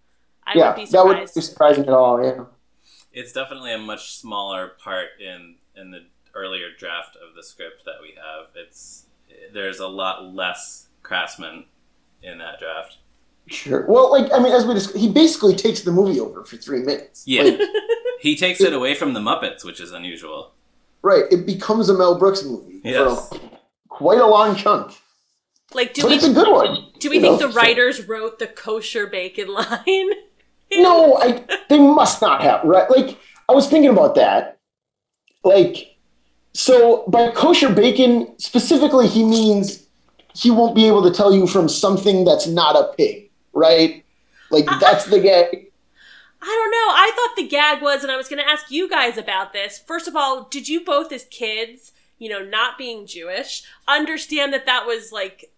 I 0.47 0.53
yeah, 0.57 0.67
would 0.69 0.75
be 0.75 0.85
that 0.91 1.05
wouldn't 1.05 1.33
be 1.33 1.41
surprising 1.41 1.83
at 1.85 1.89
all. 1.93 2.23
Yeah. 2.23 2.45
it's 3.13 3.31
definitely 3.33 3.73
a 3.73 3.77
much 3.77 4.15
smaller 4.17 4.73
part 4.83 5.07
in 5.19 5.55
in 5.75 5.91
the 5.91 6.05
earlier 6.33 6.67
draft 6.77 7.15
of 7.15 7.35
the 7.35 7.43
script 7.43 7.83
that 7.85 7.95
we 8.01 8.09
have. 8.15 8.47
It's 8.55 9.05
there's 9.53 9.79
a 9.79 9.87
lot 9.87 10.33
less 10.33 10.87
Krassman 11.03 11.65
in 12.21 12.37
that 12.39 12.59
draft. 12.59 12.97
Sure. 13.47 13.85
Well, 13.87 14.11
like 14.11 14.31
I 14.33 14.39
mean, 14.39 14.53
as 14.53 14.65
we 14.65 14.73
dis- 14.73 14.93
he 14.93 15.09
basically 15.09 15.55
takes 15.55 15.81
the 15.81 15.91
movie 15.91 16.19
over 16.19 16.43
for 16.43 16.57
three 16.57 16.81
minutes. 16.81 17.23
Yeah. 17.25 17.43
Like, 17.43 17.59
He 18.21 18.35
takes 18.35 18.59
it 18.61 18.73
away 18.73 18.95
from 18.95 19.13
the 19.13 19.19
Muppets, 19.19 19.63
which 19.63 19.79
is 19.79 19.91
unusual. 19.91 20.53
right. 21.03 21.25
It 21.31 21.45
becomes 21.45 21.89
a 21.89 21.93
Mel 21.97 22.17
Brooks 22.17 22.43
movie 22.43 22.81
Yes. 22.83 23.29
for 23.29 23.39
quite 23.89 24.19
a 24.19 24.25
long 24.25 24.55
chunk, 24.55 24.93
like, 25.73 25.93
do 25.93 26.01
but 26.03 26.09
we 26.09 26.15
it's 26.15 26.25
a 26.25 26.33
good 26.33 26.51
one. 26.51 26.87
do 26.99 27.09
we 27.11 27.17
you 27.17 27.21
think 27.21 27.39
know, 27.41 27.47
the 27.47 27.53
so- 27.53 27.59
writers 27.59 28.07
wrote 28.07 28.39
the 28.39 28.47
kosher 28.47 29.05
bacon 29.05 29.47
line? 29.53 30.09
No, 30.81 31.17
I 31.17 31.43
they 31.69 31.79
must 31.79 32.21
not 32.21 32.41
have 32.41 32.63
right. 32.63 32.89
Like 32.89 33.17
I 33.49 33.53
was 33.53 33.67
thinking 33.69 33.91
about 33.91 34.15
that. 34.15 34.57
Like 35.43 35.95
so 36.53 37.05
by 37.07 37.31
kosher 37.31 37.73
bacon 37.73 38.37
specifically 38.39 39.07
he 39.07 39.23
means 39.23 39.85
he 40.33 40.51
won't 40.51 40.75
be 40.75 40.87
able 40.87 41.03
to 41.03 41.11
tell 41.11 41.33
you 41.33 41.47
from 41.47 41.69
something 41.69 42.25
that's 42.25 42.47
not 42.47 42.75
a 42.75 42.93
pig, 42.95 43.29
right? 43.53 44.03
Like 44.51 44.67
uh-huh. 44.67 44.79
that's 44.79 45.05
the 45.05 45.19
gag. 45.19 45.71
I 46.41 46.47
don't 46.47 46.71
know. 46.71 46.93
I 46.93 47.11
thought 47.15 47.35
the 47.35 47.47
gag 47.47 47.81
was, 47.81 48.03
and 48.03 48.11
I 48.11 48.17
was 48.17 48.27
going 48.27 48.43
to 48.43 48.47
ask 48.47 48.69
you 48.69 48.87
guys 48.87 49.17
about 49.17 49.51
this. 49.51 49.79
First 49.79 50.07
of 50.07 50.15
all, 50.15 50.43
did 50.43 50.69
you 50.69 50.83
both, 50.85 51.11
as 51.11 51.23
kids, 51.23 51.91
you 52.19 52.29
know, 52.29 52.43
not 52.43 52.77
being 52.77 53.07
Jewish, 53.07 53.63
understand 53.87 54.53
that 54.53 54.67
that 54.67 54.85
was 54.85 55.11
like 55.11 55.51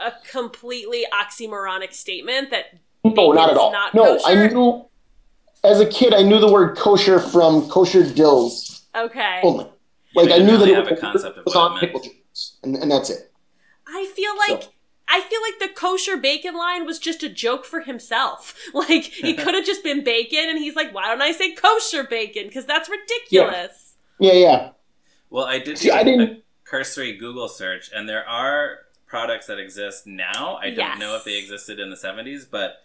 a 0.00 0.12
completely 0.30 1.04
oxymoronic 1.12 1.92
statement 1.92 2.50
that 2.50 2.78
No, 3.04 3.32
not 3.32 3.50
at 3.50 3.56
all. 3.56 3.72
not 3.72 3.94
no, 3.94 4.16
kosher? 4.18 4.26
I 4.28 4.46
knew 4.48 4.84
as 5.64 5.80
a 5.80 5.86
kid 5.86 6.14
I 6.14 6.22
knew 6.22 6.38
the 6.38 6.50
word 6.50 6.76
kosher 6.76 7.18
from 7.18 7.68
kosher 7.68 8.04
dills 8.12 8.82
Okay. 8.94 9.40
only. 9.42 9.66
Like 10.14 10.30
I 10.30 10.38
knew 10.38 10.56
that 10.58 10.68
it 10.68 10.74
have 10.76 10.86
a 10.86 10.90
was, 10.90 11.00
concept 11.00 11.38
of 11.38 11.44
was 11.44 11.54
what 11.54 11.60
it 11.60 11.64
on 11.64 11.70
meant. 11.72 11.80
pickle 11.80 12.00
jars, 12.00 12.56
and, 12.62 12.76
and 12.76 12.90
that's 12.90 13.10
it. 13.10 13.30
I 13.88 14.10
feel 14.14 14.36
like 14.36 14.62
So- 14.62 14.68
I 15.08 15.20
feel 15.20 15.40
like 15.42 15.58
the 15.58 15.74
kosher 15.78 16.16
bacon 16.16 16.54
line 16.56 16.86
was 16.86 16.98
just 16.98 17.22
a 17.22 17.28
joke 17.28 17.64
for 17.66 17.80
himself. 17.80 18.54
Like 18.74 19.22
it 19.22 19.36
could 19.38 19.54
have 19.54 19.64
just 19.66 19.82
been 19.82 20.02
bacon, 20.04 20.48
and 20.48 20.58
he's 20.58 20.76
like, 20.76 20.94
"Why 20.94 21.08
don't 21.08 21.20
I 21.20 21.32
say 21.32 21.52
kosher 21.52 22.04
bacon? 22.04 22.44
Because 22.46 22.64
that's 22.66 22.88
ridiculous." 22.88 23.94
Yeah, 24.18 24.32
yeah. 24.34 24.68
Well, 25.28 25.44
I 25.44 25.58
did 25.58 25.76
See, 25.78 25.88
do 25.88 25.94
I 25.94 26.00
a 26.00 26.04
didn't- 26.04 26.42
cursory 26.64 27.16
Google 27.16 27.48
search, 27.48 27.90
and 27.94 28.08
there 28.08 28.26
are 28.26 28.78
products 29.06 29.46
that 29.48 29.58
exist 29.58 30.06
now. 30.06 30.56
I 30.62 30.70
don't 30.70 30.78
Yes. 30.78 30.98
know 30.98 31.16
if 31.16 31.24
they 31.24 31.36
existed 31.36 31.78
in 31.78 31.90
the 31.90 31.96
'70s, 31.96 32.46
but 32.50 32.76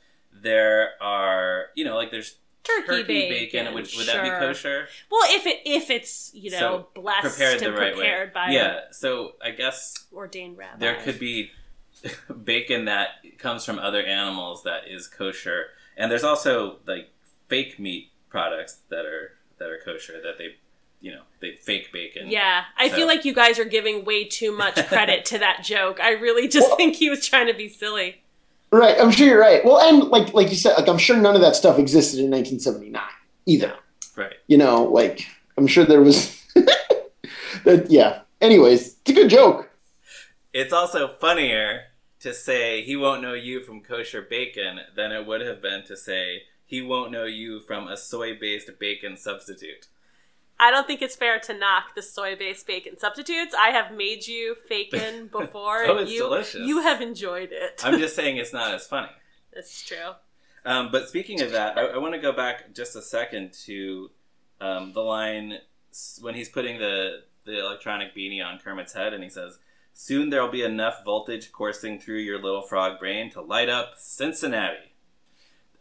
there 0.41 0.91
are, 1.01 1.67
you 1.75 1.86
know, 1.86 1.96
like 1.96 2.12
there's 2.12 2.36
Turkey, 2.63 2.86
turkey 2.88 3.03
bacon. 3.03 3.29
bacon. 3.65 3.74
Would, 3.75 3.89
would 3.96 4.08
that 4.08 4.24
be 4.24 4.29
kosher? 4.29 4.88
Well, 5.10 5.22
if 5.34 5.46
it 5.46 5.62
if 5.65 5.89
it's 5.89 6.32
you 6.34 6.51
know 6.51 6.60
So, 6.60 6.88
blessed 7.01 7.22
Prepared 7.38 7.60
the 7.62 7.67
and 7.67 7.75
right 7.77 7.94
prepared 7.96 8.27
way. 8.29 8.34
by 8.34 8.50
yeah. 8.51 8.79
So 8.91 9.34
I 9.41 9.51
guess 9.51 9.94
ordained 10.12 10.58
rabbi, 10.58 10.77
there 10.79 10.96
could 11.01 11.17
be 11.17 11.51
bacon 12.44 12.86
that 12.86 13.10
comes 13.38 13.63
from 13.65 13.79
other 13.79 14.01
animals 14.03 14.63
that 14.63 14.88
is 14.88 15.08
kosher, 15.08 15.67
and 15.96 16.12
there's 16.12 16.24
also 16.25 16.79
like 16.86 17.10
fake 17.48 17.79
meat 17.79 18.12
products 18.29 18.79
that 18.89 19.06
are 19.06 19.32
that 19.60 19.70
are 19.70 19.79
kosher 19.84 20.22
that 20.22 20.38
they 20.38 20.56
you 21.00 21.12
know, 21.12 21.22
they 21.41 21.51
fake 21.56 21.94
bacon. 21.94 22.27
Yeah, 22.27 22.63
I 22.75 22.89
So- 22.89 22.96
feel 22.96 23.08
like 23.08 23.24
you 23.24 23.34
guys 23.34 23.60
are 23.60 23.65
giving 23.65 24.03
way 24.03 24.24
too 24.25 24.51
much 24.51 24.75
credit 24.88 25.25
to 25.32 25.38
that 25.38 25.63
joke. 25.63 26.00
I 26.01 26.10
really 26.13 26.48
just 26.48 26.75
think 26.75 26.96
he 26.96 27.08
was 27.10 27.25
trying 27.25 27.46
to 27.48 27.53
be 27.53 27.70
silly. 27.70 28.24
Right, 28.71 28.97
I'm 29.00 29.12
sure 29.12 29.27
you're 29.27 29.39
right. 29.39 29.63
Well, 29.63 29.79
and 29.79 30.09
like 30.09 30.33
like 30.33 30.50
you 30.50 30.57
said, 30.57 30.75
like 30.75 30.89
I'm 30.89 30.97
sure 30.97 31.15
none 31.15 31.36
of 31.36 31.41
that 31.41 31.55
stuff 31.55 31.79
existed 31.79 32.19
in 32.19 32.29
1979 32.29 33.01
either. 33.45 33.74
Right. 34.15 34.36
You 34.47 34.57
know, 34.57 34.83
like 34.83 35.25
I'm 35.57 35.67
sure 35.67 35.86
there 35.86 36.01
was. 36.01 36.36
that 37.63 37.88
yeah. 37.89 38.21
Anyways, 38.41 38.97
it's 39.00 39.09
a 39.09 39.13
good 39.13 39.29
joke. 39.29 39.69
It's 40.53 40.74
also 40.74 41.07
funnier 41.07 41.83
to 42.19 42.33
say 42.33 42.81
he 42.81 42.95
won't 42.95 43.21
know 43.21 43.33
you 43.33 43.62
from 43.62 43.81
kosher 43.81 44.21
bacon 44.21 44.79
than 44.95 45.12
it 45.12 45.25
would 45.25 45.41
have 45.41 45.62
been 45.62 45.83
to 45.86 45.95
say 45.95 46.43
he 46.65 46.81
won't 46.81 47.12
know 47.12 47.25
you 47.25 47.62
from 47.62 47.88
a 47.88 47.95
soy-based 47.95 48.71
bacon 48.79 49.15
substitute. 49.17 49.88
I 50.59 50.71
don't 50.71 50.87
think 50.87 51.01
it's 51.01 51.15
fair 51.15 51.39
to 51.39 51.53
knock 51.57 51.93
the 51.95 52.01
soy-based 52.01 52.65
bacon 52.65 52.97
substitutes. 52.97 53.53
I 53.53 53.69
have 53.69 53.91
made 53.95 54.25
you 54.27 54.55
bacon 54.67 55.27
before, 55.31 55.83
Oh, 55.85 55.91
and 55.91 55.99
it's 56.01 56.11
you 56.11 56.19
delicious. 56.23 56.67
you 56.67 56.81
have 56.81 57.01
enjoyed 57.01 57.49
it. 57.51 57.81
I'm 57.83 57.99
just 57.99 58.15
saying 58.19 58.37
it's 58.37 58.53
not 58.53 58.73
as 58.73 58.87
funny. 58.87 59.09
That's 59.53 59.85
true. 59.85 60.13
Um, 60.65 60.89
but 60.91 61.07
speaking 61.07 61.41
of 61.41 61.51
that, 61.51 61.77
I, 61.77 61.81
I 61.85 61.97
want 61.97 62.13
to 62.15 62.19
go 62.19 62.31
back 62.33 62.73
just 62.73 62.95
a 62.95 63.01
second 63.01 63.53
to 63.65 64.11
um, 64.59 64.93
the 64.93 65.01
line 65.01 65.59
when 66.21 66.33
he's 66.35 66.49
putting 66.49 66.79
the 66.79 67.23
the 67.45 67.59
electronic 67.59 68.13
beanie 68.13 68.43
on 68.45 68.59
Kermit's 68.59 68.91
head, 68.93 69.13
and 69.13 69.23
he 69.23 69.29
says, 69.29 69.59
"Soon 69.93 70.29
there'll 70.29 70.49
be 70.51 70.63
enough 70.63 71.05
voltage 71.05 71.51
coursing 71.53 71.99
through 71.99 72.19
your 72.19 72.41
little 72.41 72.61
frog 72.61 72.99
brain 72.99 73.31
to 73.31 73.41
light 73.41 73.69
up 73.69 73.93
Cincinnati." 73.97 74.91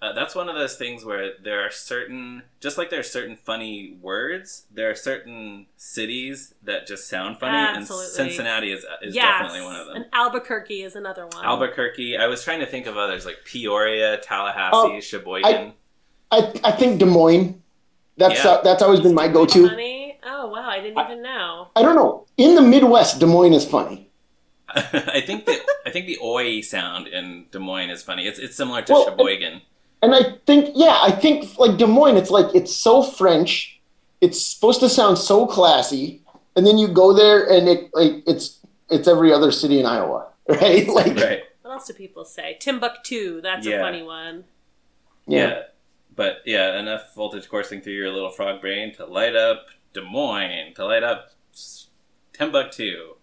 Uh, 0.02 0.12
that's 0.12 0.34
one 0.34 0.48
of 0.48 0.54
those 0.54 0.76
things 0.76 1.04
where 1.06 1.32
there 1.42 1.64
are 1.66 1.70
certain, 1.70 2.42
just 2.60 2.76
like 2.76 2.90
there 2.90 3.00
are 3.00 3.02
certain 3.02 3.34
funny 3.34 3.96
words, 4.02 4.66
there 4.70 4.90
are 4.90 4.94
certain 4.94 5.66
cities 5.78 6.52
that 6.62 6.86
just 6.86 7.08
sound 7.08 7.38
funny, 7.40 7.56
Absolutely. 7.56 8.04
and 8.04 8.12
Cincinnati 8.14 8.72
is 8.72 8.84
is 9.02 9.14
yes. 9.14 9.24
definitely 9.24 9.62
one 9.62 9.76
of 9.76 9.86
them. 9.86 9.96
And 9.96 10.06
Albuquerque 10.12 10.82
is 10.82 10.96
another 10.96 11.26
one. 11.26 11.42
Albuquerque. 11.44 12.18
I 12.18 12.26
was 12.26 12.44
trying 12.44 12.60
to 12.60 12.66
think 12.66 12.86
of 12.86 12.98
others 12.98 13.24
like 13.24 13.38
Peoria, 13.46 14.18
Tallahassee, 14.18 14.76
Oh, 14.96 15.00
Sheboygan. 15.00 15.72
I 16.30 16.52
I 16.62 16.72
think 16.72 17.00
Des 17.00 17.06
Moines. 17.06 17.62
That's 18.18 18.44
Yeah. 18.44 18.50
uh, 18.52 18.62
that's 18.62 18.82
always 18.82 19.00
been 19.00 19.14
my 19.14 19.28
go-to. 19.28 19.66
Funny. 19.68 20.18
Oh 20.26 20.48
wow, 20.48 20.68
I 20.68 20.80
didn't 20.80 21.02
even 21.02 21.22
know. 21.22 21.68
I 21.74 21.80
don't 21.82 21.96
know. 21.96 22.26
In 22.36 22.54
the 22.54 22.62
Midwest, 22.62 23.18
Des 23.20 23.26
Moines 23.26 23.54
is 23.54 23.64
funny. 23.64 24.10
I 24.68 25.22
think 25.24 25.46
the 25.46 25.58
I 25.86 25.90
think 25.90 26.06
the 26.06 26.18
oi 26.22 26.60
sound 26.60 27.06
in 27.06 27.46
Des 27.50 27.58
Moines 27.60 27.90
is 27.90 28.02
funny. 28.02 28.26
It's 28.26 28.38
it's 28.38 28.56
similar 28.56 28.82
to 28.82 28.92
Well, 28.92 29.04
Sheboygan. 29.06 29.62
And 30.02 30.14
I 30.14 30.36
think, 30.46 30.70
yeah, 30.74 30.98
I 31.02 31.10
think 31.10 31.58
like 31.58 31.78
Des 31.78 31.86
Moines, 31.86 32.16
it's 32.16 32.30
like 32.30 32.54
it's 32.54 32.74
so 32.74 33.02
French. 33.02 33.80
It's 34.20 34.40
supposed 34.40 34.80
to 34.80 34.88
sound 34.88 35.18
so 35.18 35.46
classy, 35.46 36.22
and 36.54 36.66
then 36.66 36.78
you 36.78 36.88
go 36.88 37.12
there 37.12 37.48
and 37.50 37.68
it 37.68 37.90
like 37.94 38.22
it's 38.26 38.60
it's 38.90 39.08
every 39.08 39.32
other 39.32 39.50
city 39.50 39.80
in 39.80 39.86
Iowa, 39.86 40.28
right? 40.48 40.86
Like, 40.88 41.16
right. 41.16 41.42
What 41.62 41.72
else 41.72 41.86
do 41.88 41.94
people 41.94 42.24
say? 42.24 42.56
Timbuktu. 42.60 43.40
That's 43.40 43.66
Yeah. 43.66 43.76
a 43.76 43.80
funny 43.80 44.02
one. 44.02 44.44
Yeah. 45.26 45.62
But 46.14 46.36
yeah, 46.46 46.78
enough 46.78 47.14
voltage 47.14 47.48
coursing 47.48 47.80
through 47.80 47.92
your 47.94 48.10
little 48.12 48.30
frog 48.30 48.60
brain 48.60 48.94
to 48.94 49.04
light 49.06 49.34
up 49.36 49.66
Des 49.92 50.00
Moines, 50.02 50.72
to 50.74 50.84
light 50.86 51.02
up 51.02 51.30
S- 51.52 51.88
Timbuktu. 52.32 53.14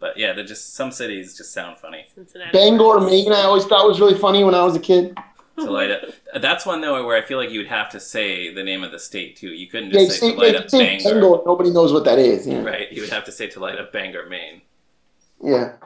But 0.00 0.16
yeah, 0.16 0.32
they're 0.32 0.44
just 0.44 0.74
some 0.74 0.90
cities 0.90 1.36
just 1.36 1.52
sound 1.52 1.76
funny 1.78 2.06
Cincinnati. 2.14 2.50
Bangor. 2.52 3.00
Maine, 3.00 3.32
I 3.32 3.42
always 3.42 3.64
thought 3.64 3.86
was 3.86 4.00
really 4.00 4.18
funny 4.18 4.42
when 4.44 4.54
I 4.54 4.62
was 4.64 4.74
a 4.76 4.80
kid. 4.80 5.16
To. 5.58 6.12
That's 6.40 6.66
one 6.66 6.80
though 6.80 7.04
where 7.06 7.16
I 7.16 7.22
feel 7.26 7.38
like 7.38 7.50
you 7.50 7.60
would 7.60 7.68
have 7.68 7.90
to 7.90 8.00
say 8.00 8.52
the 8.52 8.62
name 8.62 8.84
of 8.84 8.92
the 8.92 8.98
state 8.98 9.36
too. 9.36 9.48
You 9.48 9.68
couldn't 9.68 9.90
just 9.90 10.04
you 10.04 10.10
say 10.10 10.18
say, 10.18 10.32
to 10.32 10.38
light 10.38 10.52
yeah, 10.52 10.58
up 10.58 10.64
you 10.64 10.68
say 10.70 10.98
Bangor. 10.98 11.20
Bangor, 11.20 11.42
nobody 11.46 11.70
knows 11.70 11.92
what 11.92 12.04
that 12.04 12.18
is. 12.18 12.46
Yeah. 12.46 12.62
Right. 12.62 12.92
You 12.92 13.02
would 13.02 13.10
have 13.10 13.24
to 13.24 13.32
say 13.32 13.46
to 13.48 13.60
light 13.60 13.78
up 13.78 13.92
Bangor, 13.92 14.26
Maine. 14.28 14.62
yeah. 15.42 15.76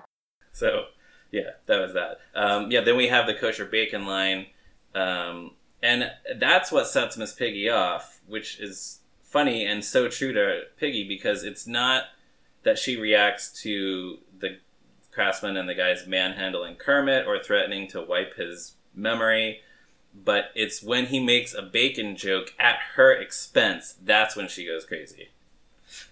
So, 0.52 0.86
yeah, 1.30 1.50
that 1.66 1.80
was 1.80 1.94
that. 1.94 2.18
Um, 2.34 2.70
yeah, 2.70 2.80
then 2.80 2.96
we 2.96 3.08
have 3.08 3.26
the 3.26 3.34
kosher 3.34 3.64
bacon 3.64 4.04
line, 4.06 4.46
um, 4.94 5.52
and 5.82 6.10
that's 6.36 6.72
what 6.72 6.88
sets 6.88 7.16
Miss 7.16 7.32
Piggy 7.32 7.68
off, 7.70 8.20
which 8.26 8.58
is 8.58 9.00
funny 9.22 9.64
and 9.64 9.84
so 9.84 10.08
true 10.08 10.32
to 10.32 10.62
Piggy 10.76 11.06
because 11.06 11.44
it's 11.44 11.66
not 11.66 12.04
that 12.64 12.78
she 12.78 12.96
reacts 12.96 13.50
to 13.62 14.18
the 14.38 14.58
Krassman 15.16 15.56
and 15.56 15.68
the 15.68 15.74
guys 15.74 16.06
manhandling 16.06 16.76
Kermit 16.76 17.26
or 17.26 17.38
threatening 17.38 17.88
to 17.88 18.02
wipe 18.02 18.36
his 18.36 18.74
memory, 18.94 19.60
but 20.14 20.50
it's 20.54 20.82
when 20.82 21.06
he 21.06 21.20
makes 21.20 21.54
a 21.54 21.62
bacon 21.62 22.16
joke 22.16 22.52
at 22.58 22.78
her 22.96 23.12
expense 23.12 23.96
that's 24.02 24.36
when 24.36 24.48
she 24.48 24.66
goes 24.66 24.84
crazy. 24.84 25.28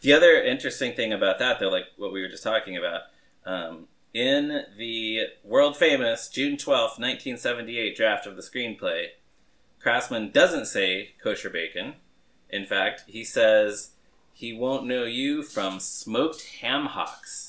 The 0.00 0.12
other 0.12 0.40
interesting 0.40 0.94
thing 0.94 1.12
about 1.12 1.38
that, 1.38 1.60
though, 1.60 1.68
like 1.68 1.86
what 1.96 2.12
we 2.12 2.22
were 2.22 2.28
just 2.28 2.42
talking 2.42 2.76
about, 2.76 3.02
um, 3.44 3.86
in 4.14 4.64
the 4.76 5.26
world 5.44 5.76
famous 5.76 6.28
June 6.28 6.56
twelfth, 6.56 6.98
1978 6.98 7.96
draft 7.96 8.26
of 8.26 8.36
the 8.36 8.42
screenplay, 8.42 9.08
Krassman 9.84 10.32
doesn't 10.32 10.66
say 10.66 11.12
kosher 11.22 11.50
bacon. 11.50 11.94
In 12.50 12.64
fact, 12.64 13.04
he 13.06 13.24
says 13.24 13.90
he 14.32 14.52
won't 14.52 14.86
know 14.86 15.04
you 15.04 15.42
from 15.42 15.80
smoked 15.80 16.42
ham 16.60 16.86
hocks. 16.86 17.47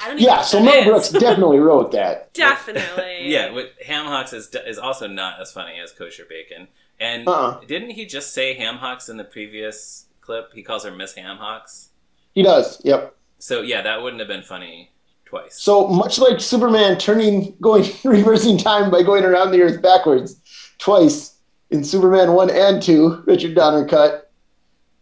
I 0.00 0.08
don't 0.08 0.20
Yeah, 0.20 0.40
so 0.42 0.58
that 0.58 0.64
Mel 0.64 0.78
is. 0.78 0.84
Brooks 0.86 1.08
definitely 1.10 1.58
wrote 1.58 1.92
that. 1.92 2.32
Definitely. 2.34 3.30
Yeah, 3.30 3.52
what, 3.52 3.72
ham 3.84 4.06
hocks 4.06 4.32
is, 4.32 4.48
is 4.66 4.78
also 4.78 5.06
not 5.06 5.40
as 5.40 5.52
funny 5.52 5.78
as 5.78 5.92
kosher 5.92 6.24
bacon. 6.28 6.68
And 6.98 7.28
Uh-uh. 7.28 7.60
didn't 7.66 7.90
he 7.90 8.06
just 8.06 8.32
say 8.32 8.54
ham 8.54 8.76
hocks 8.76 9.08
in 9.08 9.16
the 9.16 9.24
previous 9.24 10.06
clip? 10.20 10.52
He 10.54 10.62
calls 10.62 10.84
her 10.84 10.90
Miss 10.90 11.14
Ham 11.14 11.36
Hocks. 11.38 11.90
He 12.32 12.42
does. 12.42 12.80
Yep. 12.84 13.14
So 13.38 13.62
yeah, 13.62 13.82
that 13.82 14.02
wouldn't 14.02 14.20
have 14.20 14.28
been 14.28 14.42
funny 14.42 14.90
twice. 15.24 15.60
So 15.60 15.86
much 15.88 16.18
like 16.18 16.40
Superman 16.40 16.98
turning, 16.98 17.56
going, 17.60 17.84
reversing 18.04 18.58
time 18.58 18.90
by 18.90 19.02
going 19.02 19.24
around 19.24 19.50
the 19.50 19.62
Earth 19.62 19.80
backwards 19.82 20.36
twice 20.78 21.36
in 21.70 21.84
Superman 21.84 22.32
one 22.32 22.50
and 22.50 22.82
two, 22.82 23.22
Richard 23.26 23.54
Donner 23.54 23.86
cut. 23.86 24.30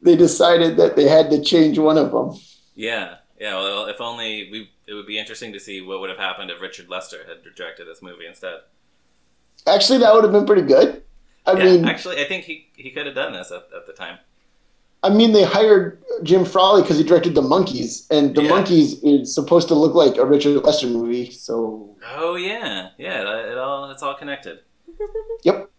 They 0.02 0.14
decided 0.16 0.76
that 0.76 0.94
they 0.94 1.08
had 1.08 1.30
to 1.30 1.42
change 1.42 1.78
one 1.78 1.98
of 1.98 2.12
them. 2.12 2.38
Yeah, 2.74 3.16
yeah. 3.40 3.54
Well, 3.54 3.86
if 3.86 4.00
only 4.00 4.48
we. 4.52 4.70
It 4.88 4.94
would 4.94 5.06
be 5.06 5.18
interesting 5.18 5.52
to 5.52 5.60
see 5.60 5.80
what 5.80 6.00
would 6.00 6.08
have 6.10 6.18
happened 6.18 6.50
if 6.50 6.60
Richard 6.60 6.88
Lester 6.88 7.18
had 7.28 7.38
directed 7.54 7.86
this 7.86 8.00
movie 8.02 8.26
instead. 8.26 8.60
Actually, 9.66 9.98
that 9.98 10.14
would 10.14 10.24
have 10.24 10.32
been 10.32 10.46
pretty 10.46 10.62
good. 10.62 11.02
I 11.46 11.52
yeah, 11.52 11.64
mean, 11.64 11.84
actually, 11.84 12.20
I 12.20 12.24
think 12.24 12.44
he 12.44 12.68
he 12.76 12.90
could 12.90 13.06
have 13.06 13.14
done 13.14 13.32
this 13.32 13.50
at, 13.50 13.68
at 13.76 13.86
the 13.86 13.92
time. 13.92 14.18
I 15.02 15.10
mean, 15.10 15.32
they 15.32 15.44
hired 15.44 16.02
Jim 16.24 16.44
Frawley 16.44 16.82
because 16.82 16.98
he 16.98 17.04
directed 17.04 17.34
The 17.34 17.42
Monkees, 17.42 18.06
and 18.10 18.34
The 18.34 18.42
Yeah. 18.42 18.50
Monkees 18.50 18.98
is 19.04 19.32
supposed 19.32 19.68
to 19.68 19.74
look 19.74 19.94
like 19.94 20.16
a 20.16 20.24
Richard 20.26 20.62
Lester 20.64 20.88
movie. 20.88 21.30
So, 21.30 21.96
Oh 22.16 22.34
yeah, 22.36 22.90
yeah. 22.98 23.20
It, 23.20 23.52
it 23.52 23.58
all 23.58 23.90
it's 23.90 24.02
all 24.02 24.14
connected. 24.14 24.60
yep. 25.44 25.70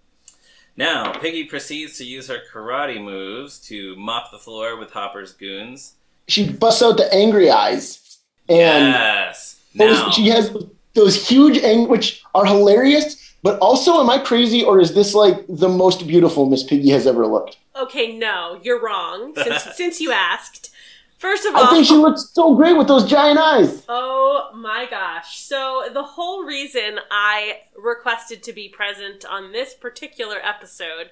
Now 0.78 1.12
Piggy 1.20 1.44
proceeds 1.46 1.98
to 1.98 2.06
use 2.06 2.28
her 2.28 2.40
karate 2.52 3.04
moves 3.04 3.60
to 3.68 3.96
mop 3.98 4.32
the 4.32 4.38
floor 4.38 4.78
with 4.78 4.92
Hopper's 4.92 5.34
goons. 5.34 5.96
She 6.28 6.50
busts 6.52 6.82
out 6.82 6.98
the 6.98 7.14
angry 7.14 7.50
eyes, 7.50 8.09
and 8.50 8.88
yes. 8.88 9.60
those, 9.76 9.98
Now 9.98 10.10
she 10.12 10.28
has 10.30 10.56
those 10.94 11.28
huge 11.28 11.58
ang- 11.60 11.88
which 11.88 12.24
are 12.34 12.46
hilarious. 12.46 13.18
But 13.42 13.58
also, 13.60 14.02
am 14.02 14.10
I 14.10 14.18
crazy, 14.18 14.66
or 14.66 14.82
is 14.82 14.94
this 14.94 15.14
like 15.14 15.46
the 15.48 15.70
most 15.70 16.06
beautiful 16.06 16.46
Miss 16.46 16.62
Piggy 16.64 16.90
has 16.90 17.08
ever 17.08 17.26
looked? 17.26 17.58
Okay, 17.74 18.18
no, 18.18 18.60
you're 18.64 18.82
wrong. 18.82 19.34
Since 19.44 19.78
since 19.78 20.02
you 20.02 20.12
asked. 20.12 20.72
First 21.20 21.46
of 21.46 21.54
all, 21.54 21.66
I 21.66 21.70
think 21.72 21.86
she 21.86 21.96
looks 21.96 22.30
so 22.34 22.56
great 22.56 22.78
with 22.78 22.88
those 22.88 23.06
giant 23.06 23.40
eyes. 23.40 23.84
Oh 23.90 24.52
my 24.56 24.88
gosh. 24.90 25.40
So, 25.40 25.90
the 25.94 26.04
whole 26.04 26.46
reason 26.46 27.00
I 27.12 27.62
requested 27.78 28.42
to 28.44 28.54
be 28.54 28.70
present 28.70 29.26
on 29.26 29.52
this 29.52 29.74
particular 29.74 30.38
episode 30.42 31.12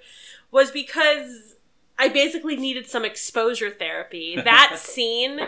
was 0.50 0.72
because 0.72 1.56
I 2.00 2.08
basically 2.08 2.56
needed 2.56 2.88
some 2.88 3.04
exposure 3.04 3.70
therapy. 3.70 4.38
That 4.44 4.78
scene 4.80 5.42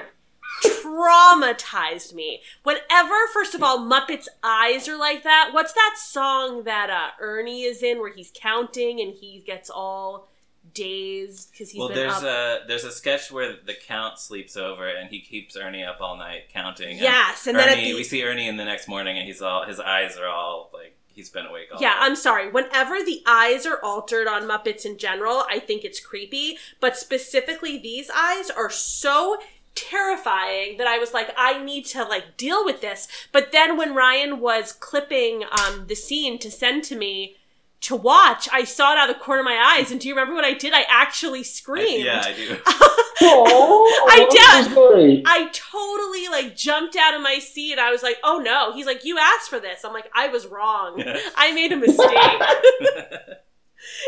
traumatized 0.84 2.14
me. 2.14 2.42
Whenever, 2.64 3.16
first 3.34 3.56
of 3.56 3.64
all, 3.64 3.80
Muppet's 3.80 4.30
eyes 4.44 4.88
are 4.88 4.98
like 4.98 5.24
that, 5.24 5.50
what's 5.54 5.74
that 5.74 5.96
song 5.98 6.64
that 6.64 6.90
uh, 6.90 7.10
Ernie 7.20 7.64
is 7.64 7.84
in 7.84 8.00
where 8.00 8.12
he's 8.14 8.32
counting 8.34 9.00
and 9.00 9.14
he 9.14 9.44
gets 9.46 9.70
all 9.70 10.30
dazed 10.74 11.52
because 11.52 11.72
he's 11.72 11.80
well, 11.80 11.88
been 11.88 11.98
there's 11.98 12.14
up? 12.14 12.24
a 12.24 12.60
there's 12.68 12.84
a 12.84 12.92
sketch 12.92 13.32
where 13.32 13.56
the 13.66 13.74
count 13.74 14.20
sleeps 14.20 14.56
over 14.56 14.88
and 14.88 15.10
he 15.10 15.20
keeps 15.20 15.56
Ernie 15.58 15.84
up 15.84 15.98
all 16.00 16.16
night 16.18 16.44
counting. 16.54 16.92
and 16.92 17.00
Yes, 17.00 17.48
and 17.48 17.58
then 17.58 17.78
the- 17.78 17.94
we 17.96 18.04
see 18.04 18.24
Ernie 18.24 18.48
in 18.48 18.58
the 18.58 18.66
next 18.66 18.88
morning 18.88 19.18
and 19.18 19.26
he's 19.26 19.42
all 19.42 19.66
his 19.66 19.80
eyes 19.80 20.18
are 20.18 20.28
all 20.28 20.70
like 20.74 20.96
he's 21.08 21.30
been 21.30 21.46
awake 21.48 21.70
all 21.74 21.82
Yeah, 21.82 21.90
night. 21.90 21.98
I'm 22.02 22.16
sorry. 22.16 22.52
Whenever 22.52 23.04
the 23.04 23.24
eyes 23.26 23.66
are 23.66 23.80
altered 23.84 24.28
on 24.28 24.44
Muppets 24.44 24.86
in 24.86 24.98
general, 24.98 25.44
I 25.50 25.60
think 25.60 25.84
it's 25.84 26.00
creepy. 26.00 26.58
But 26.80 26.96
specifically, 26.96 27.78
these 27.80 28.10
eyes 28.16 28.50
are 28.52 28.70
so 28.70 29.38
terrifying 29.76 30.78
that 30.78 30.88
I 30.88 30.98
was 30.98 31.14
like, 31.14 31.30
I 31.38 31.64
need 31.64 31.86
to 31.88 32.04
like 32.04 32.38
deal 32.38 32.64
with 32.66 32.82
this. 32.82 33.08
But 33.32 33.52
then 33.52 33.78
when 33.78 33.96
Ryan 33.96 34.40
was 34.40 34.72
clipping 34.74 35.44
um, 35.52 35.86
the 35.88 35.96
scene 35.96 36.38
to 36.40 36.52
send 36.52 36.84
to 36.86 36.96
me 36.96 37.36
to 37.82 37.96
watch, 37.96 38.50
I 38.52 38.66
saw 38.66 38.92
it 38.94 38.98
out 38.98 39.10
of 39.10 39.16
the 39.16 39.22
corner 39.24 39.40
of 39.40 39.46
my 39.46 39.76
eyes. 39.78 39.90
And 39.90 40.02
do 40.02 40.08
you 40.10 40.14
remember 40.14 40.34
what 40.36 40.44
I 40.44 40.54
did? 40.54 40.74
I 40.74 40.84
actually 40.90 41.40
I- 41.40 41.44
screamed. 41.44 42.04
yeah, 42.06 42.24
I 42.26 42.34
do. 42.34 42.58
Oh, 43.22 44.08
I 44.12 44.20
what's 44.20 44.36
doubt- 44.36 44.64
the 44.66 44.72
story? 44.72 45.24
I 45.26 45.50
totally 45.54 46.28
like 46.28 46.56
jumped 46.58 46.96
out 46.96 47.14
of 47.14 47.22
my 47.22 47.40
seat 47.40 47.78
I 47.80 47.92
was 47.92 48.04
like, 48.04 48.18
"Oh 48.24 48.40
no." 48.40 48.74
He's 48.74 48.86
like, 48.86 49.04
"You 49.06 49.18
asked 49.18 49.50
for 49.50 49.60
this." 49.60 49.84
I'm 49.86 49.94
like, 49.94 50.10
"I 50.14 50.28
was 50.30 50.46
wrong. 50.48 51.02
I 51.38 51.52
made 51.54 51.72
a 51.72 51.78
mistake." 51.78 52.08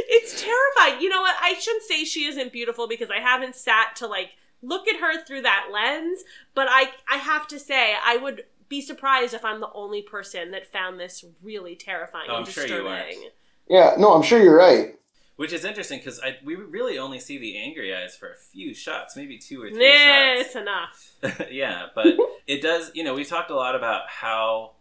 it's 0.10 0.42
terrifying. 0.42 1.02
You 1.02 1.10
know 1.10 1.22
what? 1.22 1.36
I 1.42 1.54
shouldn't 1.60 1.84
say 1.84 2.04
she 2.04 2.26
isn't 2.26 2.52
beautiful 2.52 2.88
because 2.88 3.10
I 3.10 3.20
haven't 3.20 3.56
sat 3.56 3.96
to 3.98 4.08
like 4.08 4.32
look 4.62 4.88
at 4.88 5.00
her 5.00 5.24
through 5.24 5.42
that 5.42 5.68
lens, 5.72 6.24
but 6.54 6.68
I 6.70 6.92
I 7.12 7.18
have 7.18 7.48
to 7.50 7.60
say 7.60 7.96
I 8.04 8.18
would 8.18 8.44
be 8.70 8.82
surprised 8.82 9.34
if 9.34 9.44
I'm 9.44 9.60
the 9.60 9.72
only 9.74 10.02
person 10.02 10.52
that 10.52 10.66
found 10.66 11.00
this 11.00 11.26
really 11.42 11.76
terrifying 11.76 12.28
Oh, 12.30 12.38
and 12.38 12.46
I'm 12.46 12.52
sure 12.52 12.64
you 12.64 12.70
disturbing. 12.70 12.92
aren't. 12.92 13.34
Yeah, 13.68 13.96
no, 13.98 14.14
I'm 14.14 14.24
sure 14.24 14.42
you're 14.42 14.56
right. 14.58 14.96
Which 15.38 15.54
is 15.54 15.66
interesting 15.66 15.98
because 16.00 16.22
we 16.44 16.56
really 16.56 16.98
only 17.00 17.20
see 17.20 17.38
the 17.40 17.58
angry 17.58 17.96
eyes 17.96 18.16
for 18.16 18.32
a 18.32 18.36
few 18.38 18.74
shots, 18.76 19.16
maybe 19.16 19.38
two 19.40 19.62
or 19.64 19.70
three 19.70 19.80
Nah, 19.80 20.36
shots. 20.36 20.42
it's 20.48 20.56
enough. 20.56 21.48
yeah, 21.52 21.88
but 21.96 22.08
it 22.48 22.62
does. 22.62 22.92
You 22.94 23.04
know, 23.04 23.14
we've 23.16 23.28
talked 23.28 23.50
a 23.50 23.56
lot 23.56 23.76
about 23.76 24.08
how 24.08 24.74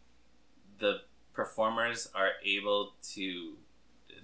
the 0.78 0.98
performers 1.32 2.08
are 2.14 2.32
able 2.44 2.92
to. 3.14 3.54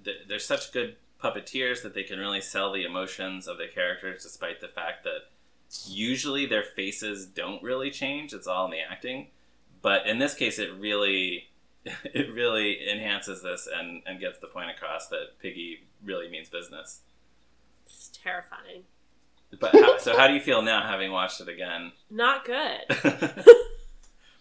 th- 0.05 0.29
They're 0.29 0.39
such 0.39 0.73
good 0.73 0.97
puppeteers 1.23 1.83
that 1.83 1.95
they 1.95 2.03
can 2.03 2.19
really 2.19 2.41
sell 2.43 2.71
the 2.73 2.85
emotions 2.85 3.49
of 3.49 3.57
the 3.57 3.67
characters, 3.67 4.23
despite 4.23 4.61
the 4.61 4.69
fact 4.69 5.05
that 5.05 5.21
usually 5.87 6.47
their 6.47 6.63
faces 6.63 7.27
don't 7.27 7.63
really 7.63 7.91
change. 7.91 8.33
It's 8.33 8.47
all 8.47 8.67
in 8.67 8.71
the 8.71 8.81
acting. 8.81 9.29
But 9.83 10.07
in 10.07 10.19
this 10.19 10.35
case, 10.35 10.59
it 10.59 10.71
really, 10.79 11.49
it 11.85 12.33
really 12.33 12.89
enhances 12.91 13.43
this 13.43 13.69
and 13.73 14.03
and 14.07 14.21
gets 14.21 14.39
the 14.39 14.47
point 14.47 14.71
across 14.71 15.09
that 15.09 15.39
Piggy 15.41 15.85
really 16.05 16.29
means 16.29 16.49
business. 16.49 17.01
It's 17.87 18.11
terrifying. 18.23 18.85
But 19.61 19.73
how, 19.73 19.99
so, 19.99 20.17
how 20.17 20.27
do 20.27 20.35
you 20.35 20.41
feel 20.41 20.61
now, 20.63 20.83
having 20.87 21.13
watched 21.13 21.41
it 21.41 21.49
again? 21.49 21.93
Not 22.11 22.45
good. 22.45 22.81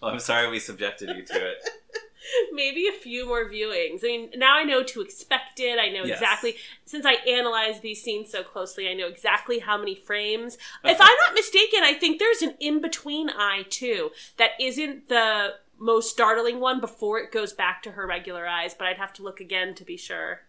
well, 0.02 0.12
I'm 0.12 0.20
sorry 0.20 0.50
we 0.50 0.60
subjected 0.60 1.16
you 1.16 1.24
to 1.24 1.48
it. 1.48 1.70
Maybe 2.52 2.88
a 2.88 2.92
few 2.92 3.26
more 3.28 3.50
viewings. 3.50 4.00
I 4.04 4.08
mean, 4.08 4.30
now 4.36 4.58
I 4.58 4.64
know 4.64 4.84
to 4.84 5.02
expect 5.02 5.60
it. 5.60 5.80
I 5.80 5.90
know 5.90 6.04
Yes. 6.04 6.20
exactly. 6.20 6.56
Since 6.86 7.06
I 7.06 7.14
analyze 7.28 7.80
these 7.82 8.02
scenes 8.02 8.32
so 8.32 8.44
closely, 8.44 8.88
I 8.90 8.94
know 8.94 9.08
exactly 9.08 9.60
how 9.60 9.78
many 9.78 9.96
frames. 9.96 10.58
if 10.84 11.00
I'm 11.00 11.18
not 11.28 11.34
mistaken, 11.34 11.80
I 11.84 11.94
think 11.94 12.20
there's 12.20 12.42
an 12.42 12.56
in 12.60 12.82
between 12.82 13.30
eye 13.30 13.64
too 13.70 14.12
that 14.38 14.52
isn't 14.60 15.10
the 15.10 15.56
most 15.78 16.10
startling 16.10 16.60
one 16.60 16.80
before 16.80 17.20
it 17.20 17.32
goes 17.32 17.54
back 17.54 17.84
to 17.84 17.92
her 17.92 18.08
regular 18.08 18.48
eyes. 18.48 18.74
But 18.74 18.88
I'd 18.88 18.98
have 18.98 19.14
to 19.14 19.24
look 19.24 19.40
again 19.40 19.76
to 19.76 19.84
be 19.84 19.98
sure. 19.98 20.42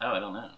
Oh, 0.00 0.08
I 0.08 0.20
don't 0.20 0.32
know. 0.32 0.50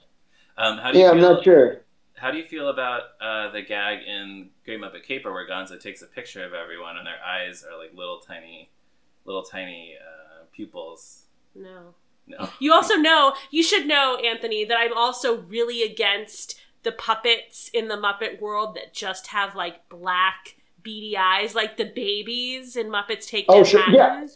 Um, 0.57 0.79
how 0.79 0.93
do 0.93 0.99
you 0.99 1.05
Yeah, 1.05 1.11
I'm 1.11 1.19
feel, 1.19 1.35
not 1.35 1.45
sure. 1.45 1.83
How 2.17 2.31
do 2.31 2.39
you 2.39 2.45
feel 2.45 2.69
about 2.69 3.03
uh, 3.21 3.51
the 3.51 3.63
gag 3.63 4.01
in 4.07 4.51
Great 4.65 4.81
Muppet 4.81 5.03
Caper 5.05 5.33
where 5.33 5.49
Gonzo 5.49 5.81
takes 5.81 6.03
a 6.03 6.07
picture 6.07 6.45
of 6.45 6.53
everyone 6.55 6.97
and 6.97 7.07
their 7.07 7.23
eyes 7.25 7.65
are 7.65 7.77
like 7.79 7.95
little 7.95 8.21
tiny, 8.21 8.71
little 9.25 9.43
tiny 9.43 9.97
uh, 10.01 10.22
pupils? 10.53 11.25
No. 11.55 11.95
No. 12.27 12.49
You 12.61 12.73
also 12.73 12.95
know, 12.97 13.35
you 13.51 13.63
should 13.63 13.87
know, 13.87 14.17
Anthony, 14.17 14.65
that 14.65 14.77
I'm 14.79 14.97
also 14.97 15.41
really 15.43 15.83
against 15.83 16.61
the 16.85 16.93
puppets 16.93 17.69
in 17.75 17.89
the 17.89 17.97
Muppet 17.97 18.41
world 18.41 18.75
that 18.77 18.95
just 18.95 19.29
have 19.29 19.55
like 19.57 19.89
black 19.89 20.57
beady 20.83 21.17
eyes, 21.17 21.55
like 21.55 21.77
the 21.77 21.85
babies 21.85 22.77
in 22.77 22.89
Muppets 22.89 23.27
Take 23.27 23.47
Oh, 23.49 23.65
sure, 23.65 23.83
Yeah. 23.91 24.27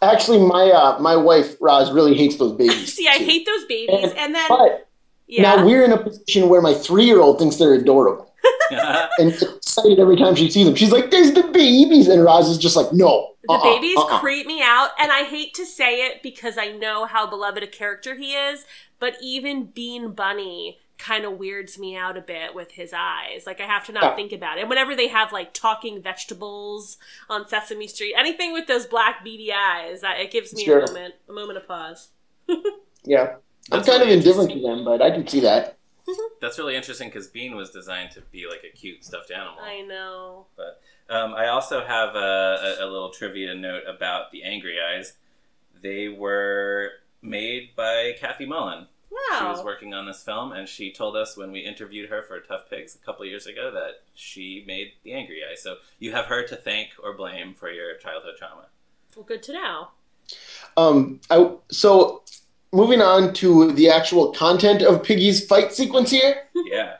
Actually, 0.00 0.38
my 0.38 0.70
uh, 0.70 0.98
my 1.00 1.16
wife 1.16 1.56
Roz 1.60 1.92
really 1.92 2.14
hates 2.14 2.36
those 2.36 2.52
babies. 2.52 2.92
See, 2.96 3.08
I 3.08 3.18
too. 3.18 3.24
hate 3.24 3.46
those 3.46 3.64
babies, 3.66 4.10
And- 4.10 4.18
and 4.18 4.34
then 4.34 4.48
But 4.48 4.88
yeah, 5.28 5.42
now 5.42 5.64
we're 5.64 5.84
in 5.84 5.92
a 5.92 5.98
position 5.98 6.48
where 6.48 6.60
my 6.60 6.74
three 6.74 7.04
year 7.04 7.20
old 7.20 7.38
thinks 7.38 7.56
they're 7.56 7.74
adorable 7.74 8.31
and 9.18 9.32
excited 9.32 9.98
every 9.98 10.16
time 10.16 10.34
she 10.34 10.50
sees 10.50 10.66
them. 10.66 10.74
She's 10.74 10.92
like, 10.92 11.10
"There's 11.10 11.32
the 11.32 11.44
babies," 11.44 12.08
and 12.08 12.22
Roz 12.24 12.48
is 12.48 12.58
just 12.58 12.76
like, 12.76 12.92
"No." 12.92 13.28
the 13.44 13.52
uh-uh, 13.54 13.62
babies 13.62 13.98
uh-uh." 13.98 14.20
creep 14.20 14.46
me 14.46 14.62
out, 14.62 14.90
and 15.00 15.10
I 15.12 15.24
hate 15.24 15.54
to 15.54 15.66
say 15.66 16.06
it 16.06 16.22
because 16.22 16.56
I 16.58 16.68
know 16.72 17.06
how 17.06 17.26
beloved 17.26 17.62
a 17.62 17.66
character 17.66 18.14
he 18.16 18.34
is, 18.34 18.64
but 18.98 19.16
even 19.20 19.66
Bean 19.66 20.12
Bunny 20.12 20.78
kind 20.98 21.24
of 21.24 21.32
weirds 21.32 21.78
me 21.80 21.96
out 21.96 22.16
a 22.16 22.20
bit 22.20 22.54
with 22.54 22.72
his 22.72 22.92
eyes. 22.96 23.44
Like 23.44 23.60
I 23.60 23.64
have 23.66 23.84
to 23.86 23.92
not 23.92 24.04
Yeah. 24.04 24.14
think 24.14 24.30
about 24.32 24.58
it. 24.58 24.60
And 24.60 24.70
whenever 24.70 24.94
they 24.94 25.08
have 25.08 25.32
like 25.32 25.52
talking 25.52 26.00
vegetables 26.00 26.96
on 27.28 27.48
Sesame 27.48 27.88
Street, 27.88 28.14
anything 28.16 28.52
with 28.52 28.68
those 28.68 28.86
black 28.86 29.24
beady 29.24 29.52
eyes, 29.52 30.00
that 30.02 30.20
it 30.20 30.30
gives 30.30 30.54
me 30.54 30.64
Sure. 30.64 30.78
a 30.80 30.86
moment, 30.86 31.14
a 31.28 31.32
moment 31.32 31.58
of 31.58 31.66
pause. 31.66 32.10
Yeah, 33.04 33.34
I'm 33.72 33.80
That's 33.80 33.88
kind 33.88 34.00
of 34.00 34.08
indifferent 34.10 34.52
to 34.52 34.60
them, 34.60 34.84
but 34.84 35.02
I 35.02 35.10
can 35.10 35.26
see 35.26 35.40
that. 35.40 35.76
That's 36.40 36.58
really 36.58 36.76
interesting 36.76 37.08
because 37.08 37.28
Bean 37.28 37.56
was 37.56 37.70
designed 37.70 38.10
to 38.12 38.20
be 38.20 38.46
like 38.48 38.64
a 38.64 38.76
cute 38.76 39.04
stuffed 39.04 39.30
animal. 39.30 39.60
I 39.60 39.82
know. 39.82 40.46
Um, 41.08 41.34
I 41.34 41.48
also 41.48 41.84
have 41.84 42.14
a, 42.14 42.78
a, 42.80 42.84
a 42.84 42.86
little 42.86 43.10
trivia 43.10 43.54
note 43.54 43.82
about 43.86 44.30
the 44.32 44.42
Angry 44.42 44.78
Eyes. 44.80 45.14
They 45.80 46.08
were 46.08 46.90
made 47.20 47.70
by 47.76 48.14
Kathy 48.18 48.46
Mullen. 48.46 48.86
Wow. 49.10 49.38
She 49.38 49.44
was 49.44 49.62
working 49.62 49.92
on 49.92 50.06
this 50.06 50.22
film, 50.22 50.52
and 50.52 50.66
she 50.66 50.90
told 50.90 51.16
us 51.16 51.36
when 51.36 51.52
we 51.52 51.60
interviewed 51.60 52.08
her 52.08 52.22
for 52.22 52.40
Tough 52.40 52.70
Pigs 52.70 52.94
a 52.94 53.04
couple 53.04 53.26
years 53.26 53.46
ago 53.46 53.70
that 53.70 54.02
she 54.14 54.64
made 54.66 54.92
the 55.04 55.12
Angry 55.12 55.40
Eye. 55.42 55.54
So 55.54 55.76
you 55.98 56.12
have 56.12 56.26
her 56.26 56.46
to 56.46 56.56
thank 56.56 56.90
or 57.02 57.12
blame 57.12 57.54
for 57.54 57.70
your 57.70 57.94
childhood 57.96 58.34
trauma. 58.38 58.66
Well, 59.14 59.24
good 59.24 59.42
to 59.44 59.52
know. 59.52 59.88
Um, 60.76 61.20
I, 61.30 61.50
so 61.68 62.21
moving 62.72 63.00
on 63.00 63.32
to 63.34 63.72
the 63.72 63.90
actual 63.90 64.32
content 64.32 64.82
of 64.82 65.02
Piggy's 65.02 65.46
fight 65.46 65.72
sequence 65.72 66.10
here, 66.10 66.44
Yeah, 66.66 66.94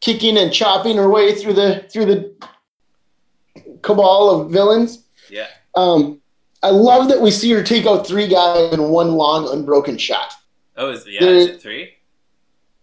kicking 0.00 0.36
and 0.36 0.52
chopping 0.52 0.96
her 0.96 1.08
way 1.08 1.34
through 1.34 1.54
the 1.54 1.84
through 1.92 2.06
the 2.06 2.34
cabal 3.82 4.30
of 4.30 4.50
villains. 4.50 5.04
yeah. 5.28 5.46
Um, 5.74 6.20
I 6.62 6.70
love 6.70 7.08
that 7.08 7.20
we 7.20 7.30
see 7.30 7.50
her 7.52 7.62
take 7.62 7.86
out 7.86 8.06
three 8.06 8.26
guys 8.28 8.72
in 8.74 8.82
one 8.90 9.12
long 9.12 9.48
unbroken 9.50 9.96
shot. 9.96 10.32
Oh, 10.76 10.90
is 10.90 11.06
yeah? 11.06 11.22
Is 11.24 11.46
There- 11.46 11.54
it 11.54 11.62
three? 11.62 11.90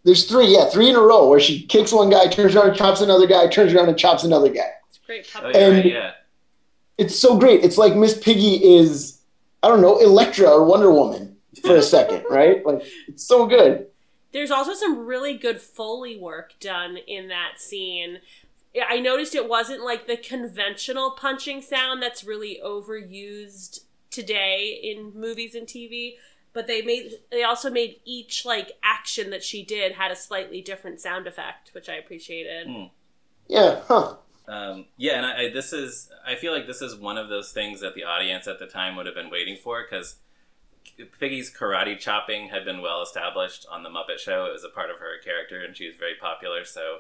There's 0.04 0.24
three, 0.26 0.48
yeah, 0.48 0.66
three 0.70 0.90
in 0.90 0.96
a 0.96 1.02
row 1.02 1.28
where 1.28 1.40
she 1.40 1.64
kicks 1.66 1.92
one 1.92 2.10
guy, 2.10 2.28
turns 2.28 2.56
around, 2.56 2.70
and 2.70 2.78
chops 2.78 3.02
another 3.02 3.28
guy, 3.28 3.46
turns 3.48 3.74
around 3.74 3.90
and 3.90 3.98
chops 3.98 4.24
another 4.24 4.48
guy. 4.50 4.70
It's 4.90 5.00
great. 5.06 5.28
Oh, 5.36 5.42
Puppet. 5.42 5.56
And- 5.58 5.76
right. 5.76 5.86
Yeah. 5.86 6.12
It's 6.98 7.20
so 7.20 7.38
great. 7.38 7.64
It's 7.64 7.78
like 7.78 7.94
Miss 7.96 8.18
Piggy 8.18 8.56
is, 8.78 9.20
I 9.62 9.68
don't 9.68 9.82
know, 9.82 10.00
Elektra 10.00 10.48
or 10.50 10.64
Wonder 10.64 10.92
Woman 10.92 11.36
for 11.62 11.76
a 11.76 11.82
second, 11.82 12.26
right? 12.30 12.66
Like 12.66 12.84
it's 13.08 13.24
so 13.24 13.46
good. 13.46 13.88
There's 14.34 14.52
also 14.52 14.74
some 14.74 15.06
really 15.06 15.38
good 15.38 15.62
Foley 15.62 16.18
work 16.18 16.54
done 16.60 16.98
in 17.08 17.30
that 17.30 17.60
scene. 17.60 18.20
I 18.88 19.00
noticed 19.00 19.34
it 19.34 19.50
wasn't 19.50 19.84
like 19.84 20.06
the 20.06 20.18
conventional 20.18 21.12
punching 21.12 21.62
sound 21.62 22.04
that's 22.04 22.24
really 22.24 22.60
overused 22.64 23.82
today 24.12 24.80
in 24.84 25.20
movies 25.20 25.56
and 25.56 25.66
TV, 25.66 26.16
but 26.54 26.68
they 26.68 26.82
made 26.82 27.14
they 27.32 27.44
also 27.44 27.70
made 27.70 28.00
each 28.06 28.46
like 28.46 28.74
action 28.84 29.30
that 29.30 29.44
she 29.44 29.64
did 29.64 29.94
had 29.94 30.12
a 30.12 30.16
slightly 30.16 30.62
different 30.62 31.00
sound 31.00 31.28
effect, 31.28 31.72
which 31.74 31.90
I 31.90 31.96
appreciated. 31.96 32.68
Mm. 32.68 32.92
Yeah, 33.48 33.82
huh? 33.88 34.16
Um, 34.48 34.86
yeah, 34.96 35.18
and 35.18 35.26
I, 35.26 35.44
I, 35.44 35.50
this 35.50 35.74
is 35.74 36.10
I 36.26 36.36
feel 36.36 36.54
like 36.54 36.68
this 36.68 36.82
is 36.82 36.96
one 36.96 37.18
of 37.18 37.30
those 37.30 37.52
things 37.52 37.82
that 37.82 37.96
the 37.96 38.04
audience 38.04 38.48
at 38.48 38.60
the 38.60 38.68
time 38.68 38.96
would 38.96 39.06
have 39.06 39.16
been 39.16 39.30
waiting 39.30 39.58
for 39.62 39.84
because 39.84 40.18
Piggy's 41.20 41.54
karate 41.54 41.98
chopping 42.00 42.50
had 42.50 42.66
been 42.66 42.82
well 42.82 43.02
established 43.02 43.66
on 43.72 43.84
the 43.84 43.90
Muppet 43.90 44.20
Show. 44.20 44.46
It 44.46 44.54
was 44.54 44.64
a 44.64 44.70
part 44.70 44.90
of 44.90 45.00
her 45.00 45.20
character, 45.24 45.60
and 45.64 45.76
she 45.76 45.88
was 45.88 45.96
very 45.98 46.16
popular. 46.20 46.66
So 46.66 46.98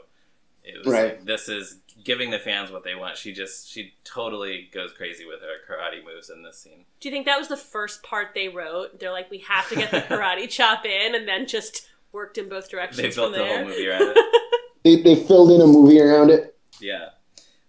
it 0.63 0.77
was 0.85 0.87
Right. 0.93 1.03
like, 1.17 1.25
this 1.25 1.47
is 1.49 1.79
giving 2.03 2.29
the 2.29 2.39
fans 2.39 2.71
what 2.71 2.83
they 2.83 2.93
want. 2.95 3.17
She 3.17 3.33
just 3.33 3.69
she 3.71 3.93
totally 4.03 4.69
goes 4.73 4.91
crazy 4.93 5.25
with 5.25 5.39
her 5.41 5.55
karate 5.67 6.03
moves 6.05 6.29
in 6.29 6.43
this 6.43 6.59
scene. 6.59 6.85
Do 6.99 7.09
you 7.09 7.13
think 7.13 7.25
that 7.25 7.39
was 7.39 7.47
the 7.47 7.57
first 7.57 8.03
part 8.03 8.29
they 8.35 8.49
wrote? 8.49 8.99
They're 8.99 9.11
like, 9.11 9.31
we 9.31 9.39
have 9.39 9.67
to 9.69 9.75
get 9.75 9.91
the 9.91 10.01
karate 10.15 10.49
chop 10.49 10.85
in, 10.85 11.15
and 11.15 11.27
then 11.27 11.47
just 11.47 11.87
worked 12.11 12.37
in 12.37 12.49
both 12.49 12.69
directions 12.69 12.97
They 12.97 13.03
built 13.09 13.15
from 13.15 13.31
the 13.33 13.37
there. 13.39 13.57
whole 13.59 13.67
movie 13.67 13.87
around 13.87 14.13
it. 14.15 14.17
They, 14.83 15.01
they 15.01 15.15
filled 15.15 15.51
in 15.51 15.59
a 15.59 15.67
movie 15.67 15.99
around 15.99 16.29
it. 16.29 16.57
Yeah. 16.79 17.09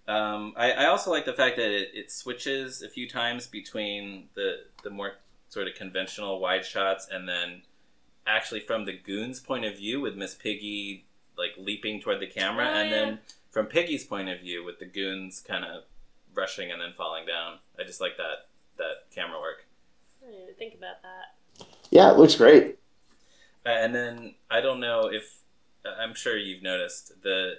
Um, 0.06 0.52
I, 0.56 0.70
I 0.70 0.84
also 0.86 1.10
like 1.10 1.24
the 1.24 1.32
fact 1.32 1.56
that 1.56 1.68
it, 1.68 1.88
it 1.92 2.12
switches 2.12 2.80
a 2.82 2.88
few 2.88 3.08
times 3.08 3.48
between 3.48 4.28
the 4.34 4.58
the 4.84 4.90
more 4.90 5.14
sort 5.48 5.66
of 5.68 5.74
conventional 5.74 6.40
wide 6.40 6.64
shots 6.64 7.06
and 7.10 7.28
then 7.28 7.62
actually 8.26 8.60
from 8.60 8.84
the 8.84 8.92
goons' 8.92 9.40
point 9.40 9.64
of 9.64 9.76
view 9.76 10.00
with 10.00 10.14
Miss 10.14 10.34
Piggy 10.34 11.06
like 11.36 11.52
leaping 11.56 12.00
toward 12.00 12.20
the 12.20 12.26
camera 12.26 12.66
Oh, 12.68 12.74
and 12.74 12.90
yeah. 12.90 12.96
then 12.96 13.18
from 13.50 13.66
Piggy's 13.66 14.04
point 14.04 14.28
of 14.28 14.40
view 14.40 14.64
with 14.64 14.78
the 14.78 14.84
goons 14.86 15.40
kind 15.40 15.64
of 15.64 15.84
rushing 16.34 16.70
and 16.70 16.80
then 16.80 16.92
falling 16.96 17.24
down. 17.26 17.58
I 17.78 17.84
just 17.84 18.00
like 18.00 18.16
that 18.18 18.48
that 18.76 19.10
camera 19.14 19.40
work. 19.40 19.64
I 20.22 20.26
didn't 20.26 20.42
even 20.42 20.54
think 20.56 20.74
about 20.74 21.02
that. 21.02 21.66
Yeah, 21.90 22.10
it 22.12 22.18
looks 22.18 22.34
great. 22.34 22.78
Uh, 23.66 23.70
and 23.70 23.94
then 23.94 24.34
I 24.50 24.60
don't 24.60 24.80
know 24.80 25.06
if 25.06 25.38
I'm 25.98 26.14
sure 26.14 26.36
you've 26.36 26.62
noticed 26.62 27.22
the 27.22 27.54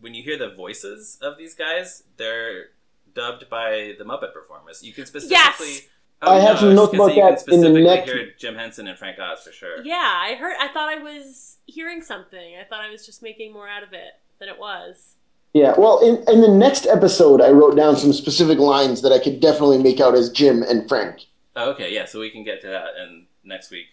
when 0.00 0.14
you 0.14 0.22
hear 0.22 0.38
the 0.38 0.48
voices 0.50 1.18
of 1.20 1.36
these 1.36 1.54
guys, 1.54 2.04
they're 2.16 2.70
dubbed 3.14 3.50
by 3.50 3.94
the 3.98 4.04
Muppet 4.04 4.32
performers. 4.32 4.82
You 4.82 4.92
can 4.94 5.04
specifically. 5.04 5.36
Yes! 5.68 5.82
I 6.22 6.40
have 6.40 6.58
some 6.58 6.68
was 6.68 6.76
notes 6.76 6.94
about 6.94 7.08
say 7.08 7.16
you 7.16 7.22
can 7.22 7.34
that 7.34 7.52
in 7.52 7.60
the 7.60 7.66
specifically 7.66 7.82
next- 7.84 8.10
hear 8.10 8.32
Jim 8.38 8.54
Henson 8.54 8.86
and 8.88 8.98
Frank 8.98 9.18
Oz 9.18 9.42
for 9.42 9.52
sure. 9.52 9.82
Yeah, 9.82 9.96
I 9.96 10.34
heard. 10.34 10.56
I 10.60 10.68
thought 10.68 10.88
I 10.88 10.98
was 11.02 11.56
hearing 11.66 12.02
something. 12.02 12.56
I 12.60 12.64
thought 12.64 12.80
I 12.80 12.90
was 12.90 13.06
just 13.06 13.22
making 13.22 13.52
more 13.52 13.68
out 13.68 13.82
of 13.82 13.92
it 13.92 14.12
than 14.38 14.48
it 14.48 14.58
was. 14.58 15.16
Yeah, 15.52 15.74
well, 15.76 15.98
in, 16.00 16.16
in 16.32 16.42
the 16.42 16.48
next 16.48 16.86
episode, 16.86 17.40
I 17.40 17.50
wrote 17.50 17.74
down 17.74 17.96
some 17.96 18.12
specific 18.12 18.58
lines 18.58 19.02
that 19.02 19.12
I 19.12 19.18
could 19.18 19.40
definitely 19.40 19.78
make 19.78 19.98
out 19.98 20.14
as 20.14 20.30
Jim 20.30 20.62
and 20.62 20.88
Frank. 20.88 21.22
Oh, 21.56 21.70
okay, 21.72 21.92
yeah, 21.92 22.04
so 22.04 22.20
we 22.20 22.30
can 22.30 22.44
get 22.44 22.60
to 22.60 22.68
that 22.68 22.90
in 23.02 23.26
next 23.42 23.72
week. 23.72 23.86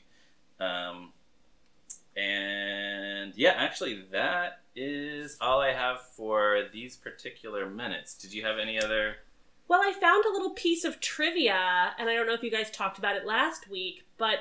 Um, 0.59 1.13
and 2.15 3.33
yeah, 3.35 3.53
actually, 3.57 4.03
that 4.11 4.61
is 4.75 5.37
all 5.41 5.59
I 5.59 5.71
have 5.73 6.01
for 6.15 6.63
these 6.71 6.95
particular 6.95 7.67
minutes. 7.67 8.13
Did 8.15 8.33
you 8.33 8.45
have 8.45 8.59
any 8.59 8.79
other? 8.79 9.15
Well, 9.67 9.81
I 9.81 9.91
found 9.91 10.25
a 10.25 10.31
little 10.31 10.51
piece 10.51 10.83
of 10.85 10.99
trivia, 10.99 11.93
and 11.99 12.09
I 12.09 12.15
don't 12.15 12.27
know 12.27 12.33
if 12.33 12.43
you 12.43 12.51
guys 12.51 12.71
talked 12.71 12.97
about 12.97 13.15
it 13.15 13.25
last 13.25 13.69
week, 13.69 14.05
but 14.17 14.39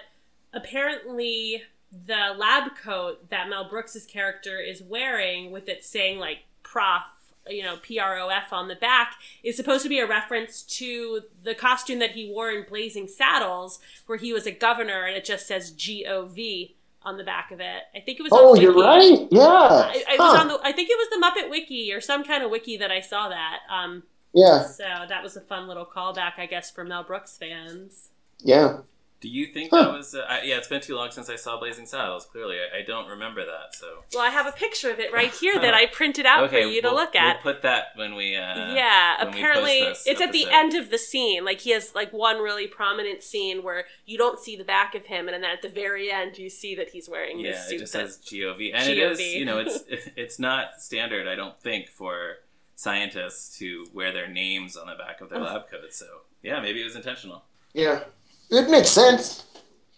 apparently 0.52 1.64
the 1.90 2.34
lab 2.36 2.76
coat 2.76 3.28
that 3.30 3.48
Mel 3.48 3.68
Brooks's 3.68 4.06
character 4.06 4.60
is 4.60 4.82
wearing, 4.82 5.50
with 5.50 5.68
it 5.68 5.84
saying 5.84 6.18
like 6.18 6.38
"prof," 6.62 7.02
you 7.48 7.62
know, 7.62 7.76
P 7.82 7.98
R 7.98 8.18
O 8.18 8.28
F 8.28 8.52
on 8.52 8.68
the 8.68 8.74
back, 8.76 9.14
is 9.42 9.56
supposed 9.56 9.82
to 9.82 9.88
be 9.88 9.98
a 9.98 10.06
reference 10.06 10.62
to 10.62 11.22
the 11.42 11.54
costume 11.54 11.98
that 11.98 12.12
he 12.12 12.30
wore 12.30 12.50
in 12.50 12.64
Blazing 12.68 13.08
Saddles, 13.08 13.80
where 14.06 14.18
he 14.18 14.32
was 14.32 14.46
a 14.46 14.52
governor, 14.52 15.04
and 15.04 15.16
it 15.16 15.24
just 15.24 15.46
says 15.46 15.70
G 15.72 16.06
O 16.06 16.26
V 16.26 16.74
on 17.02 17.16
the 17.16 17.24
back 17.24 17.52
of 17.52 17.60
it. 17.60 17.82
I 17.94 18.00
think 18.00 18.18
it 18.18 18.22
was. 18.22 18.32
Oh, 18.32 18.54
you're 18.56 18.74
right. 18.74 19.28
Yeah. 19.30 19.42
I, 19.42 20.04
I 20.10 20.16
was 20.18 20.40
on 20.40 20.48
the. 20.48 20.60
I 20.62 20.72
think 20.72 20.90
it 20.90 20.98
was 20.98 21.08
the 21.10 21.24
Muppet 21.24 21.50
Wiki 21.50 21.92
or 21.92 22.00
some 22.00 22.24
kind 22.24 22.42
of 22.42 22.50
wiki 22.50 22.76
that 22.76 22.90
I 22.90 23.00
saw 23.00 23.28
that. 23.28 23.58
Um, 23.70 24.02
Yeah. 24.36 24.64
so 24.66 24.84
that 25.08 25.22
was 25.22 25.36
a 25.36 25.40
fun 25.40 25.66
little 25.66 25.86
callback, 25.86 26.34
I 26.38 26.46
guess, 26.46 26.70
for 26.70 26.84
Mel 26.84 27.02
Brooks 27.04 27.36
fans. 27.36 28.10
Yeah. 28.38 28.78
Do 29.18 29.30
you 29.30 29.46
think 29.46 29.70
Huh. 29.70 29.84
that 29.84 29.92
was? 29.96 30.14
Uh, 30.14 30.26
I, 30.28 30.42
yeah, 30.42 30.58
it's 30.58 30.68
been 30.68 30.82
too 30.82 30.94
long 30.94 31.10
since 31.10 31.30
I 31.30 31.36
saw 31.36 31.58
Blazing 31.58 31.86
Saddles. 31.86 32.26
Clearly, 32.26 32.56
I, 32.58 32.80
I 32.80 32.82
don't 32.82 33.08
remember 33.08 33.46
that. 33.46 33.74
So 33.74 34.04
Well, 34.12 34.22
I 34.22 34.28
have 34.28 34.46
a 34.46 34.52
picture 34.52 34.90
of 34.90 35.00
it 35.00 35.10
right 35.10 35.32
here 35.32 35.58
that 35.58 35.72
I 35.72 35.86
printed 35.92 36.26
out 36.26 36.44
okay, 36.44 36.64
for 36.64 36.68
you 36.68 36.82
to 36.82 36.88
we'll, 36.88 36.96
look 36.96 37.16
at. 37.16 37.42
We'll 37.42 37.54
put 37.54 37.62
that 37.62 37.86
when 37.96 38.14
we. 38.14 38.36
Uh, 38.36 38.74
yeah, 38.74 39.24
when 39.24 39.32
we 39.32 39.38
apparently 39.40 39.80
post 39.80 40.04
this 40.04 40.12
it's 40.12 40.20
at 40.20 40.32
the 40.32 40.46
end 40.50 40.74
of 40.74 40.90
the 40.90 40.98
scene. 40.98 41.46
Like 41.46 41.60
he 41.62 41.70
has 41.70 41.94
like 41.94 42.12
one 42.12 42.36
really 42.42 42.66
prominent 42.66 43.22
scene 43.22 43.62
where 43.62 43.86
you 44.04 44.18
don't 44.18 44.38
see 44.38 44.54
the 44.54 44.64
back 44.64 44.94
of 44.94 45.06
him, 45.06 45.28
and 45.28 45.42
then 45.42 45.50
at 45.50 45.62
the 45.62 45.70
very 45.70 46.12
end 46.12 46.36
you 46.36 46.50
see 46.50 46.74
that 46.74 46.90
he's 46.90 47.08
wearing 47.08 47.40
Yeah, 47.40 47.52
this 47.52 47.64
it 47.64 47.68
suit. 47.70 47.78
just 47.80 47.92
that- 47.94 48.08
says 48.10 48.18
GOV, 48.30 48.70
and 48.74 48.86
it 48.90 48.98
is. 48.98 49.18
You 49.18 49.46
know, 49.46 49.58
it's 49.60 49.82
it's 50.14 50.38
not 50.38 50.78
standard. 50.82 51.26
I 51.26 51.36
don't 51.36 51.58
think 51.62 51.88
for 51.88 52.36
scientists 52.76 53.58
to 53.58 53.86
wear 53.92 54.12
their 54.12 54.28
names 54.28 54.76
on 54.76 54.86
the 54.86 54.94
back 54.94 55.20
of 55.20 55.30
their 55.30 55.40
lab 55.40 55.68
coats. 55.68 55.96
So 55.96 56.06
yeah, 56.42 56.60
maybe 56.60 56.80
it 56.80 56.84
was 56.84 56.96
intentional. 56.96 57.42
Yeah. 57.74 58.04
It 58.50 58.70
makes 58.70 58.90
sense. 58.90 59.44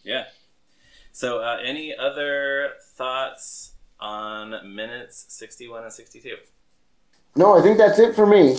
Yeah. 0.03 0.25
So, 1.13 1.41
uh, 1.41 1.59
any 1.63 1.95
other 1.95 2.73
thoughts 2.95 3.73
on 4.01 4.75
minutes 4.75 5.27
61 5.29 5.83
and 5.83 5.93
62? 5.93 6.37
No, 7.37 7.59
I 7.59 7.63
think 7.63 7.77
that's 7.77 7.99
it 7.99 8.15
for 8.15 8.27
me. 8.27 8.57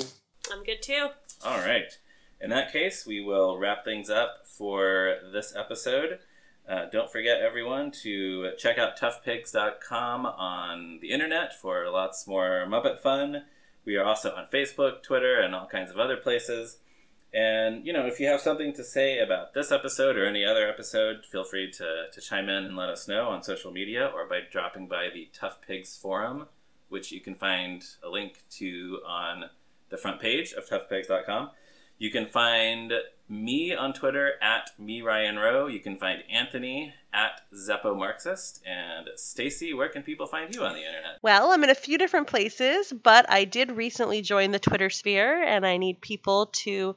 I'm 0.51 0.63
good 0.63 0.81
too. 0.81 1.07
All 1.43 1.59
right. 1.59 1.97
In 2.41 2.49
that 2.51 2.71
case, 2.71 3.05
we 3.05 3.21
will 3.21 3.57
wrap 3.57 3.83
things 3.83 4.09
up 4.09 4.45
for 4.45 5.15
this 5.33 5.55
episode. 5.55 6.19
Uh, 6.67 6.85
don't 6.91 7.11
forget, 7.11 7.41
everyone, 7.41 7.91
to 8.03 8.51
check 8.57 8.77
out 8.77 8.97
toughpigs.com 8.99 10.25
on 10.25 10.99
the 11.01 11.09
internet 11.09 11.59
for 11.59 11.89
lots 11.89 12.27
more 12.27 12.65
Muppet 12.69 12.99
fun. 12.99 13.43
We 13.89 13.97
are 13.97 14.05
also 14.05 14.35
on 14.35 14.45
Facebook, 14.45 15.01
Twitter, 15.01 15.41
and 15.41 15.55
all 15.55 15.65
kinds 15.65 15.89
of 15.89 15.97
other 15.97 16.15
places. 16.15 16.77
And, 17.33 17.83
you 17.87 17.91
know, 17.91 18.05
if 18.05 18.19
you 18.19 18.27
have 18.27 18.39
something 18.39 18.71
to 18.73 18.83
say 18.83 19.17
about 19.17 19.55
this 19.55 19.71
episode 19.71 20.15
or 20.15 20.27
any 20.27 20.45
other 20.45 20.69
episode, 20.69 21.25
feel 21.25 21.43
free 21.43 21.71
to, 21.71 22.05
to 22.13 22.21
chime 22.21 22.49
in 22.49 22.65
and 22.65 22.77
let 22.77 22.89
us 22.89 23.07
know 23.07 23.29
on 23.29 23.41
social 23.41 23.71
media 23.71 24.05
or 24.05 24.27
by 24.27 24.41
dropping 24.51 24.87
by 24.87 25.09
the 25.11 25.27
Tough 25.33 25.57
Pigs 25.65 25.97
forum, 25.97 26.45
which 26.89 27.11
you 27.11 27.19
can 27.19 27.33
find 27.33 27.83
a 28.03 28.09
link 28.09 28.43
to 28.57 28.99
on 29.07 29.45
the 29.89 29.97
front 29.97 30.21
page 30.21 30.53
of 30.53 30.69
toughpigs.com. 30.69 31.49
You 31.97 32.11
can 32.11 32.27
find 32.27 32.93
me 33.29 33.73
on 33.73 33.93
Twitter 33.93 34.33
at 34.41 34.71
me 34.79 35.01
Ryan 35.01 35.37
Rowe. 35.37 35.67
You 35.67 35.79
can 35.79 35.97
find 35.97 36.23
Anthony 36.31 36.93
at 37.13 37.41
Zeppo 37.53 37.97
Marxist. 37.97 38.63
And 38.65 39.07
Staci, 39.17 39.75
where 39.75 39.89
can 39.89 40.03
people 40.03 40.27
find 40.27 40.53
you 40.53 40.63
on 40.63 40.73
the 40.73 40.79
internet? 40.79 41.19
Well, 41.21 41.51
I'm 41.51 41.63
in 41.63 41.69
a 41.69 41.75
few 41.75 41.97
different 41.97 42.27
places, 42.27 42.91
but 42.91 43.29
I 43.29 43.45
did 43.45 43.71
recently 43.71 44.21
join 44.21 44.51
the 44.51 44.59
Twitter 44.59 44.89
sphere, 44.89 45.43
and 45.43 45.65
I 45.65 45.77
need 45.77 46.01
people 46.01 46.47
to 46.47 46.95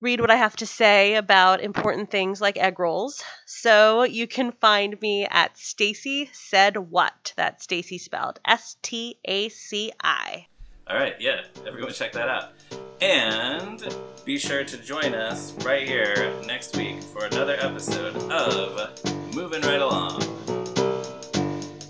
read 0.00 0.20
what 0.20 0.30
I 0.30 0.36
have 0.36 0.56
to 0.56 0.66
say 0.66 1.14
about 1.14 1.62
important 1.62 2.10
things 2.10 2.40
like 2.40 2.58
egg 2.58 2.78
rolls. 2.78 3.22
So 3.46 4.02
you 4.02 4.26
can 4.26 4.52
find 4.52 5.00
me 5.00 5.26
at 5.26 5.54
Staci 5.54 6.28
said 6.34 6.76
what. 6.76 7.32
That's 7.36 7.66
Staci 7.66 7.98
spelled 7.98 8.40
S 8.44 8.76
T 8.82 9.18
A 9.24 9.48
C 9.48 9.92
I. 10.02 10.46
All 10.86 10.96
right, 10.96 11.14
yeah, 11.18 11.40
everyone 11.66 11.92
check 11.92 12.12
that 12.12 12.28
out. 12.28 12.52
And 13.00 13.82
be 14.26 14.38
sure 14.38 14.64
to 14.64 14.76
join 14.78 15.14
us 15.14 15.52
right 15.64 15.88
here 15.88 16.30
next 16.46 16.76
week 16.76 17.02
for 17.02 17.24
another 17.24 17.56
episode 17.58 18.16
of 18.30 19.34
Moving 19.34 19.62
Right 19.62 19.80
Along. 19.80 20.20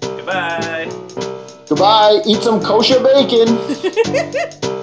Goodbye. 0.01 0.89
Goodbye. 1.69 2.21
Eat 2.25 2.43
some 2.43 2.61
kosher 2.63 3.03
bacon. 3.03 3.59